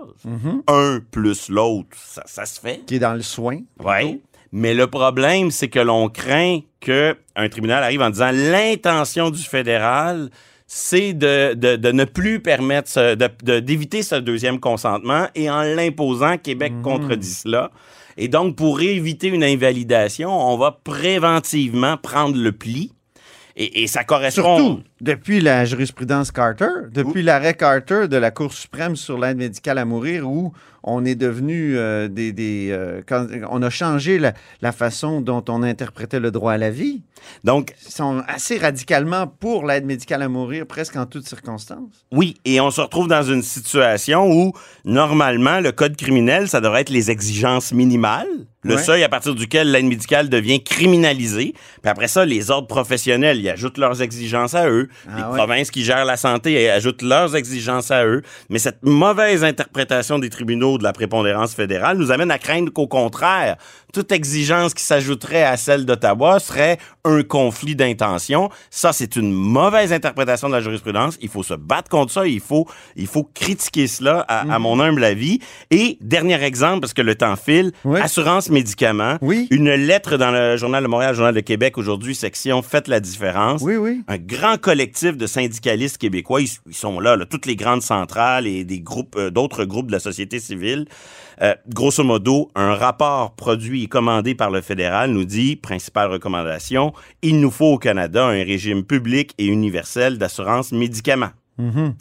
Un 0.69 1.01
plus 1.11 1.49
l'autre, 1.51 1.89
ça, 1.97 2.23
ça 2.27 2.47
se 2.47 2.59
fait. 2.61 2.81
Qui 2.87 2.95
est 2.97 2.99
dans 3.01 3.15
le 3.15 3.23
soin. 3.23 3.61
Oui. 3.85 4.23
Mais 4.53 4.73
le 4.73 4.87
problème, 4.87 5.51
c'est 5.51 5.69
que 5.69 5.81
l'on 5.81 6.09
craint 6.09 6.61
que 6.81 7.17
un 7.37 7.49
tribunal 7.49 7.83
arrive 7.83 8.01
en 8.03 8.11
disant 8.11 8.31
l'intention 8.33 9.31
du 9.31 9.43
fédéral, 9.43 10.31
c'est 10.67 11.13
de, 11.13 11.55
de, 11.55 11.77
de 11.77 11.93
ne 11.93 12.05
plus 12.05 12.41
permettre 12.41 12.89
ce- 12.89 13.15
de- 13.17 13.29
de- 13.43 13.61
d'éviter 13.61 14.03
ce 14.03 14.15
deuxième 14.15 14.61
consentement 14.61 15.27
et 15.35 15.51
en 15.51 15.63
l'imposant, 15.63 16.39
Québec 16.39 16.73
contredit 16.83 17.27
cela. 17.29 17.71
Et 18.17 18.29
donc, 18.29 18.57
pour 18.57 18.81
éviter 18.81 19.29
une 19.29 19.45
invalidation, 19.45 20.31
on 20.31 20.57
va 20.57 20.73
préventivement 20.73 21.97
prendre 21.97 22.37
le 22.37 22.53
pli. 22.53 22.93
Et, 23.57 23.87
ça 23.87 24.03
correspond. 24.03 24.57
Surtout 24.57 24.83
depuis 25.05 25.41
la 25.41 25.65
jurisprudence 25.67 26.33
Carter, 26.33 26.67
depuis 26.91 27.23
l'arrêt 27.23 27.55
Carter 27.55 28.09
de 28.09 28.17
la 28.17 28.31
Cour 28.31 28.53
suprême 28.55 28.97
sur 28.97 29.19
l'aide 29.19 29.37
médicale 29.37 29.77
à 29.79 29.85
mourir, 29.85 30.27
où 30.29 30.53
on 30.83 31.05
est 31.05 31.15
devenu 31.15 31.77
euh, 31.77 32.09
des... 32.09 32.33
des, 32.33 32.69
euh, 32.71 33.01
quand- 33.07 33.27
on 33.51 33.63
a 33.63 33.71
changé 33.71 34.19
la, 34.19 34.33
la 34.63 34.73
façon 34.73 35.21
dont 35.21 35.45
on 35.49 35.63
interprétait 35.63 36.21
le 36.21 36.31
droit 36.31 36.53
à 36.53 36.59
la 36.59 36.71
vie. 36.71 37.03
Donc, 37.43 37.75
Ils 37.87 37.93
sont 37.93 38.23
assez 38.29 38.59
radicalement 38.59 39.27
pour 39.27 39.67
l'aide 39.67 39.85
médicale 39.87 40.23
à 40.23 40.29
mourir, 40.29 40.67
presque 40.67 40.97
en 40.97 41.07
toutes 41.07 41.27
circonstances. 41.27 42.05
Oui, 42.13 42.37
et 42.45 42.61
on 42.61 42.71
se 42.71 42.81
retrouve 42.83 43.09
dans 43.09 43.23
une 43.23 43.43
situation 43.43 44.31
où, 44.31 44.53
normalement, 44.85 45.61
le 45.61 45.73
code 45.73 45.97
criminel, 45.97 46.49
ça 46.49 46.61
devrait 46.61 46.83
être 46.83 46.91
les 46.91 47.11
exigences 47.11 47.73
minimales, 47.73 48.27
le 48.63 48.77
Ouais. 48.77 48.83
seuil 48.83 49.03
à 49.05 49.09
partir 49.11 49.35
duquel 49.35 49.71
l'aide 49.71 49.85
médicale 49.87 50.29
devient 50.31 50.63
criminalisée. 50.63 51.53
Puis 51.83 51.91
après 51.91 52.09
ça, 52.09 52.25
les 52.27 52.51
ordres 52.51 52.67
professionnels, 52.69 53.39
ils 53.41 53.49
ajoutent 53.51 53.77
leurs 53.79 54.01
exigences 54.03 54.55
à 54.55 54.69
eux. 54.69 54.89
Ah 55.09 55.17
les 55.17 55.23
ouais. 55.25 55.37
provinces 55.37 55.71
qui 55.71 55.85
gèrent 55.85 56.05
la 56.05 56.17
santé 56.17 56.71
ajoutent 56.71 57.03
leurs 57.03 57.37
exigences 57.37 57.91
à 57.91 58.05
eux. 58.07 58.23
Mais 58.51 58.59
cette 58.59 58.83
mauvaise 58.83 59.45
interprétation 59.45 60.19
des 60.19 60.31
tribunaux 60.31 60.79
de 60.79 60.83
la 60.85 60.93
prépondérance 60.93 61.55
fédérale 61.55 61.99
nous 61.99 62.11
amène 62.11 62.31
à 62.31 62.39
craindre 62.39 62.73
qu'au 62.73 62.87
contraire, 62.87 63.57
toute 63.93 64.11
exigence 64.13 64.75
qui 64.75 64.83
s'ajouterait 64.83 65.45
à 65.45 65.57
celle 65.57 65.85
d'Ottawa 65.87 66.41
serait 66.41 66.79
un 67.05 67.23
conflit 67.23 67.77
d'intention. 67.77 68.51
Ça, 68.71 68.93
c'est 68.93 69.17
une 69.17 69.33
mauvaise 69.33 69.93
interprétation 69.93 70.49
de 70.49 70.55
la 70.55 70.61
jurisprudence. 70.61 71.17
Il 71.21 71.29
faut 71.29 71.43
se 71.43 71.55
battre 71.55 71.89
contre 71.89 72.13
ça. 72.13 72.27
Il 72.27 72.41
faut, 72.41 72.67
il 72.97 73.07
faut 73.07 73.25
critiquer 73.35 73.87
cela, 73.87 74.21
à, 74.29 74.45
Mhm. 74.45 74.51
à 74.51 74.59
mon 74.59 74.81
humble 74.81 75.05
avis. 75.05 75.39
Et 75.71 75.99
dernier 76.01 76.43
exemple, 76.43 76.81
parce 76.81 76.93
que 76.95 77.03
le 77.03 77.15
temps 77.15 77.37
file, 77.37 77.73
Oui. 77.85 78.01
assurance 78.01 78.51
médicaments. 78.51 79.17
Oui. 79.21 79.47
Une 79.51 79.71
lettre 79.75 80.17
dans 80.17 80.31
le 80.31 80.57
Journal 80.57 80.83
de 80.83 80.89
Montréal, 80.89 81.15
Journal 81.15 81.35
de 81.35 81.41
Québec 81.41 81.79
aujourd'hui, 81.79 82.15
section 82.15 82.63
Faites 82.63 82.89
la 82.89 83.01
différence 83.01 83.63
Oui, 83.63 83.77
oui. 83.77 84.03
un 84.09 84.19
grand 84.19 84.57
collectif 84.61 84.84
de 84.87 85.27
syndicalistes 85.27 85.99
québécois. 85.99 86.41
Ils, 86.43 86.75
sont 86.75 87.01
là, 87.01 87.17
toutes 87.27 87.47
les 87.47 87.57
grandes 87.57 87.83
centrales 87.83 88.47
et 88.47 88.65
des 88.65 88.81
groupes, 88.81 89.17
euh, 89.17 89.31
d'autres 89.31 89.65
groupes 89.65 89.89
de 89.89 89.93
la 89.93 90.01
société 90.01 90.41
civile. 90.41 90.87
Euh, 91.43 91.55
grosso 91.69 92.05
modo, 92.05 92.51
un 92.55 92.75
rapport 92.75 93.35
produit 93.35 93.85
et 93.85 93.87
commandé 93.89 94.35
par 94.35 94.51
le 94.51 94.61
fédéral 94.61 95.11
nous 95.11 95.25
dit, 95.25 95.57
principale 95.57 96.11
recommandation, 96.11 96.93
il 97.23 97.41
nous 97.41 97.51
faut 97.51 97.73
au 97.73 97.79
Canada 97.79 98.27
un 98.27 98.45
régime 98.45 98.85
public 98.85 99.35
et 99.39 99.47
universel 99.47 100.19
d'assurance 100.19 100.73
médicaments. 100.73 101.33
Mhm. 101.59 101.95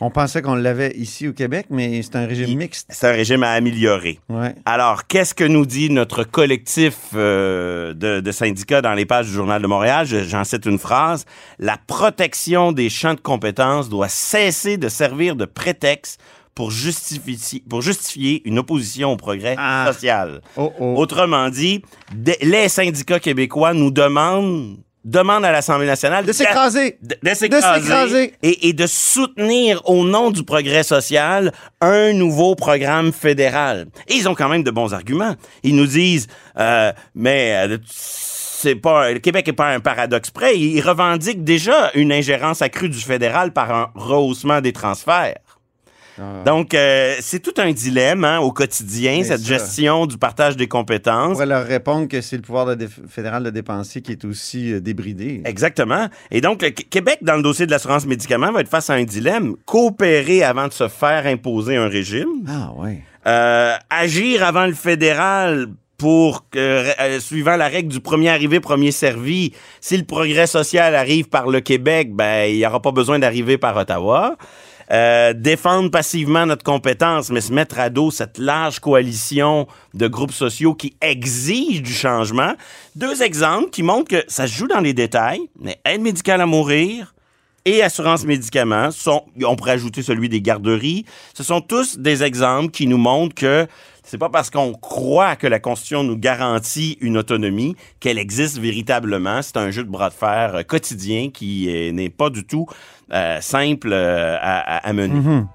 On 0.00 0.10
pensait 0.10 0.42
qu'on 0.42 0.54
l'avait 0.54 0.92
ici 0.96 1.26
au 1.26 1.32
Québec, 1.32 1.66
mais 1.70 2.02
c'est 2.02 2.14
un 2.16 2.24
régime 2.26 2.48
Il- 2.50 2.56
mixte. 2.58 2.86
C'est 2.90 3.08
un 3.08 3.12
régime 3.12 3.42
à 3.42 3.50
améliorer. 3.50 4.20
Ouais. 4.28 4.54
Alors, 4.64 5.06
qu'est-ce 5.08 5.34
que 5.34 5.42
nous 5.44 5.66
dit 5.66 5.90
notre 5.90 6.22
collectif 6.24 6.96
euh, 7.14 7.94
de, 7.94 8.20
de 8.20 8.30
syndicats 8.32 8.80
dans 8.80 8.94
les 8.94 9.06
pages 9.06 9.26
du 9.26 9.32
Journal 9.32 9.60
de 9.60 9.66
Montréal? 9.66 10.06
Je- 10.06 10.22
J'en 10.22 10.44
cite 10.44 10.66
une 10.66 10.78
phrase. 10.78 11.24
La 11.58 11.76
protection 11.84 12.70
des 12.72 12.88
champs 12.90 13.14
de 13.14 13.20
compétences 13.20 13.88
doit 13.88 14.08
cesser 14.08 14.76
de 14.76 14.88
servir 14.88 15.34
de 15.34 15.44
prétexte 15.46 16.20
pour 16.54 16.70
justifier, 16.70 17.62
pour 17.68 17.82
justifier 17.82 18.42
une 18.44 18.58
opposition 18.58 19.12
au 19.12 19.16
progrès 19.16 19.54
Ah. 19.58 19.90
social. 19.92 20.40
Oh, 20.56 20.72
oh. 20.80 20.94
Autrement 20.96 21.48
dit, 21.50 21.82
les 22.42 22.68
syndicats 22.68 23.20
québécois 23.20 23.74
nous 23.74 23.90
demandent, 23.92 24.76
demandent 25.10 25.44
à 25.44 25.52
l'Assemblée 25.52 25.86
nationale 25.86 26.24
De 26.26 26.32
s'écraser. 26.32 26.98
de, 27.02 27.16
de 27.22 27.34
s'écraser 27.34 28.34
et, 28.42 28.68
et 28.68 28.72
de 28.72 28.86
soutenir 28.86 29.80
au 29.88 30.04
nom 30.04 30.30
du 30.30 30.44
progrès 30.44 30.82
social 30.82 31.52
un 31.80 32.12
nouveau 32.12 32.54
programme 32.54 33.12
fédéral. 33.12 33.86
Et 34.08 34.14
ils 34.14 34.28
ont 34.28 34.34
quand 34.34 34.48
même 34.48 34.62
de 34.62 34.70
bons 34.70 34.92
arguments. 34.92 35.34
Ils 35.62 35.74
nous 35.76 35.86
disent, 35.86 36.26
euh, 36.58 36.92
mais 37.14 37.68
euh, 37.68 37.78
c'est 37.90 38.74
pas 38.74 39.12
le 39.12 39.18
Québec 39.20 39.48
est 39.48 39.52
pas 39.52 39.68
un 39.68 39.80
paradoxe 39.80 40.30
près. 40.30 40.58
Ils 40.58 40.80
revendiquent 40.80 41.44
déjà 41.44 41.90
une 41.94 42.12
ingérence 42.12 42.60
accrue 42.60 42.88
du 42.88 42.98
fédéral 43.00 43.52
par 43.52 43.70
un 43.72 43.90
rehaussement 43.94 44.60
des 44.60 44.72
transferts. 44.72 45.36
Ah. 46.20 46.42
Donc, 46.44 46.74
euh, 46.74 47.14
c'est 47.20 47.40
tout 47.40 47.54
un 47.58 47.72
dilemme 47.72 48.24
hein, 48.24 48.38
au 48.38 48.52
quotidien, 48.52 49.22
cette 49.24 49.40
ça. 49.40 49.46
gestion 49.58 50.06
du 50.06 50.18
partage 50.18 50.56
des 50.56 50.64
On 50.64 50.68
compétences. 50.68 51.32
pourrait 51.32 51.46
leur 51.46 51.66
répondre 51.66 52.08
que 52.08 52.20
c'est 52.20 52.36
le 52.36 52.42
pouvoir 52.42 52.76
de 52.76 52.88
fédéral 53.08 53.42
de 53.44 53.50
dépenser 53.50 54.02
qui 54.02 54.12
est 54.12 54.24
aussi 54.24 54.72
euh, 54.72 54.80
débridé. 54.80 55.42
Exactement. 55.44 56.08
Et 56.30 56.40
donc, 56.40 56.62
le 56.62 56.70
Québec, 56.70 57.18
dans 57.22 57.36
le 57.36 57.42
dossier 57.42 57.66
de 57.66 57.70
l'assurance 57.70 58.06
médicaments, 58.06 58.52
va 58.52 58.60
être 58.60 58.68
face 58.68 58.90
à 58.90 58.94
un 58.94 59.04
dilemme. 59.04 59.54
Coopérer 59.66 60.42
avant 60.42 60.68
de 60.68 60.72
se 60.72 60.88
faire 60.88 61.26
imposer 61.26 61.76
un 61.76 61.88
régime. 61.88 62.28
Ah, 62.48 62.72
oui. 62.76 62.98
Euh, 63.26 63.74
agir 63.90 64.42
avant 64.44 64.66
le 64.66 64.72
fédéral 64.74 65.66
pour 65.98 66.48
que, 66.48 66.58
euh, 66.58 67.18
suivant 67.20 67.56
la 67.56 67.66
règle 67.66 67.88
du 67.88 68.00
premier 68.00 68.28
arrivé, 68.30 68.60
premier 68.60 68.92
servi, 68.92 69.52
si 69.80 69.96
le 69.96 70.04
progrès 70.04 70.46
social 70.46 70.94
arrive 70.94 71.28
par 71.28 71.48
le 71.48 71.60
Québec, 71.60 72.14
ben, 72.14 72.48
il 72.48 72.56
n'y 72.56 72.64
aura 72.66 72.80
pas 72.80 72.92
besoin 72.92 73.18
d'arriver 73.18 73.58
par 73.58 73.76
Ottawa. 73.76 74.36
Euh, 74.90 75.34
défendre 75.34 75.90
passivement 75.90 76.46
notre 76.46 76.64
compétence, 76.64 77.30
mais 77.30 77.42
se 77.42 77.52
mettre 77.52 77.78
à 77.78 77.90
dos 77.90 78.10
cette 78.10 78.38
large 78.38 78.80
coalition 78.80 79.66
de 79.92 80.08
groupes 80.08 80.32
sociaux 80.32 80.74
qui 80.74 80.96
exigent 81.02 81.82
du 81.82 81.92
changement. 81.92 82.54
Deux 82.96 83.22
exemples 83.22 83.68
qui 83.68 83.82
montrent 83.82 84.08
que 84.08 84.24
ça 84.28 84.46
se 84.46 84.54
joue 84.54 84.66
dans 84.66 84.80
les 84.80 84.94
détails, 84.94 85.42
mais 85.60 85.78
aide 85.84 86.00
médicale 86.00 86.40
à 86.40 86.46
mourir, 86.46 87.14
et 87.66 87.82
assurance 87.82 88.24
médicaments, 88.24 88.90
sont, 88.90 89.24
on 89.44 89.54
pourrait 89.54 89.72
ajouter 89.72 90.02
celui 90.02 90.30
des 90.30 90.40
garderies. 90.40 91.04
Ce 91.34 91.42
sont 91.42 91.60
tous 91.60 91.98
des 91.98 92.22
exemples 92.22 92.70
qui 92.70 92.86
nous 92.86 92.96
montrent 92.96 93.34
que 93.34 93.66
c'est 94.04 94.16
pas 94.16 94.30
parce 94.30 94.48
qu'on 94.48 94.72
croit 94.72 95.36
que 95.36 95.46
la 95.46 95.60
Constitution 95.60 96.02
nous 96.02 96.16
garantit 96.16 96.96
une 97.02 97.18
autonomie 97.18 97.76
qu'elle 98.00 98.16
existe 98.16 98.56
véritablement. 98.56 99.42
C'est 99.42 99.58
un 99.58 99.70
jeu 99.70 99.84
de 99.84 99.90
bras 99.90 100.08
de 100.08 100.14
fer 100.14 100.54
euh, 100.54 100.62
quotidien 100.62 101.28
qui 101.28 101.68
euh, 101.68 101.92
n'est 101.92 102.08
pas 102.08 102.30
du 102.30 102.46
tout 102.46 102.64
euh, 103.12 103.38
simple 103.40 103.90
euh, 103.92 104.36
à, 104.40 104.92
mener. 104.92 105.14
Mhm. 105.14 105.46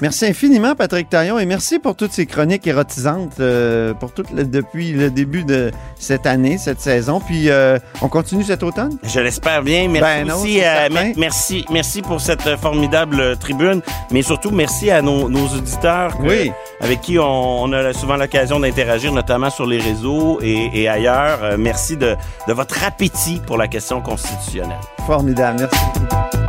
Merci 0.00 0.26
infiniment, 0.26 0.74
Patrick 0.74 1.08
Taillon, 1.10 1.38
et 1.38 1.46
merci 1.46 1.78
pour 1.78 1.94
toutes 1.94 2.10
ces 2.12 2.26
chroniques 2.26 2.66
érotisantes 2.66 3.38
euh, 3.38 3.94
pour 3.94 4.12
tout 4.12 4.24
le- 4.34 4.42
depuis 4.44 4.92
le 4.92 5.10
début 5.10 5.44
de 5.44 5.70
cette 5.96 6.26
année, 6.26 6.58
cette 6.58 6.80
saison. 6.80 7.20
Puis, 7.20 7.50
euh, 7.50 7.78
on 8.00 8.08
continue 8.08 8.42
cet 8.42 8.64
automne? 8.64 8.98
Je 9.04 9.20
l'espère 9.20 9.62
bien. 9.62 9.86
Merci 9.88 10.24
Ben 10.24 10.32
aussi. 10.34 10.60
euh, 10.64 11.12
merci, 11.16 11.64
merci 11.70 12.02
pour 12.02 12.20
cette 12.20 12.56
formidable 12.56 13.36
tribune, 13.36 13.80
mais 14.10 14.22
surtout 14.22 14.50
merci 14.50 14.90
à 14.90 15.02
nos, 15.02 15.28
nos 15.28 15.46
auditeurs 15.46 16.16
que- 16.18 16.22
Oui. 16.22 16.52
avec 16.80 17.00
qui 17.02 17.18
on, 17.20 17.62
on 17.62 17.72
a 17.72 17.92
souvent 17.92 18.16
l'occasion 18.16 18.58
d'interagir, 18.58 19.12
notamment 19.12 19.50
sur 19.50 19.66
les 19.66 19.78
réseaux 19.78 20.40
et, 20.42 20.82
et 20.82 20.88
ailleurs. 20.88 21.56
Merci 21.58 21.96
de, 21.96 22.16
de 22.48 22.52
votre 22.52 22.82
appétit 22.84 23.40
pour 23.46 23.56
la 23.56 23.68
question 23.68 24.00
constitutionnelle. 24.00 24.80
Formidable. 25.06 25.58
Merci 25.60 25.78
beaucoup. 25.94 26.41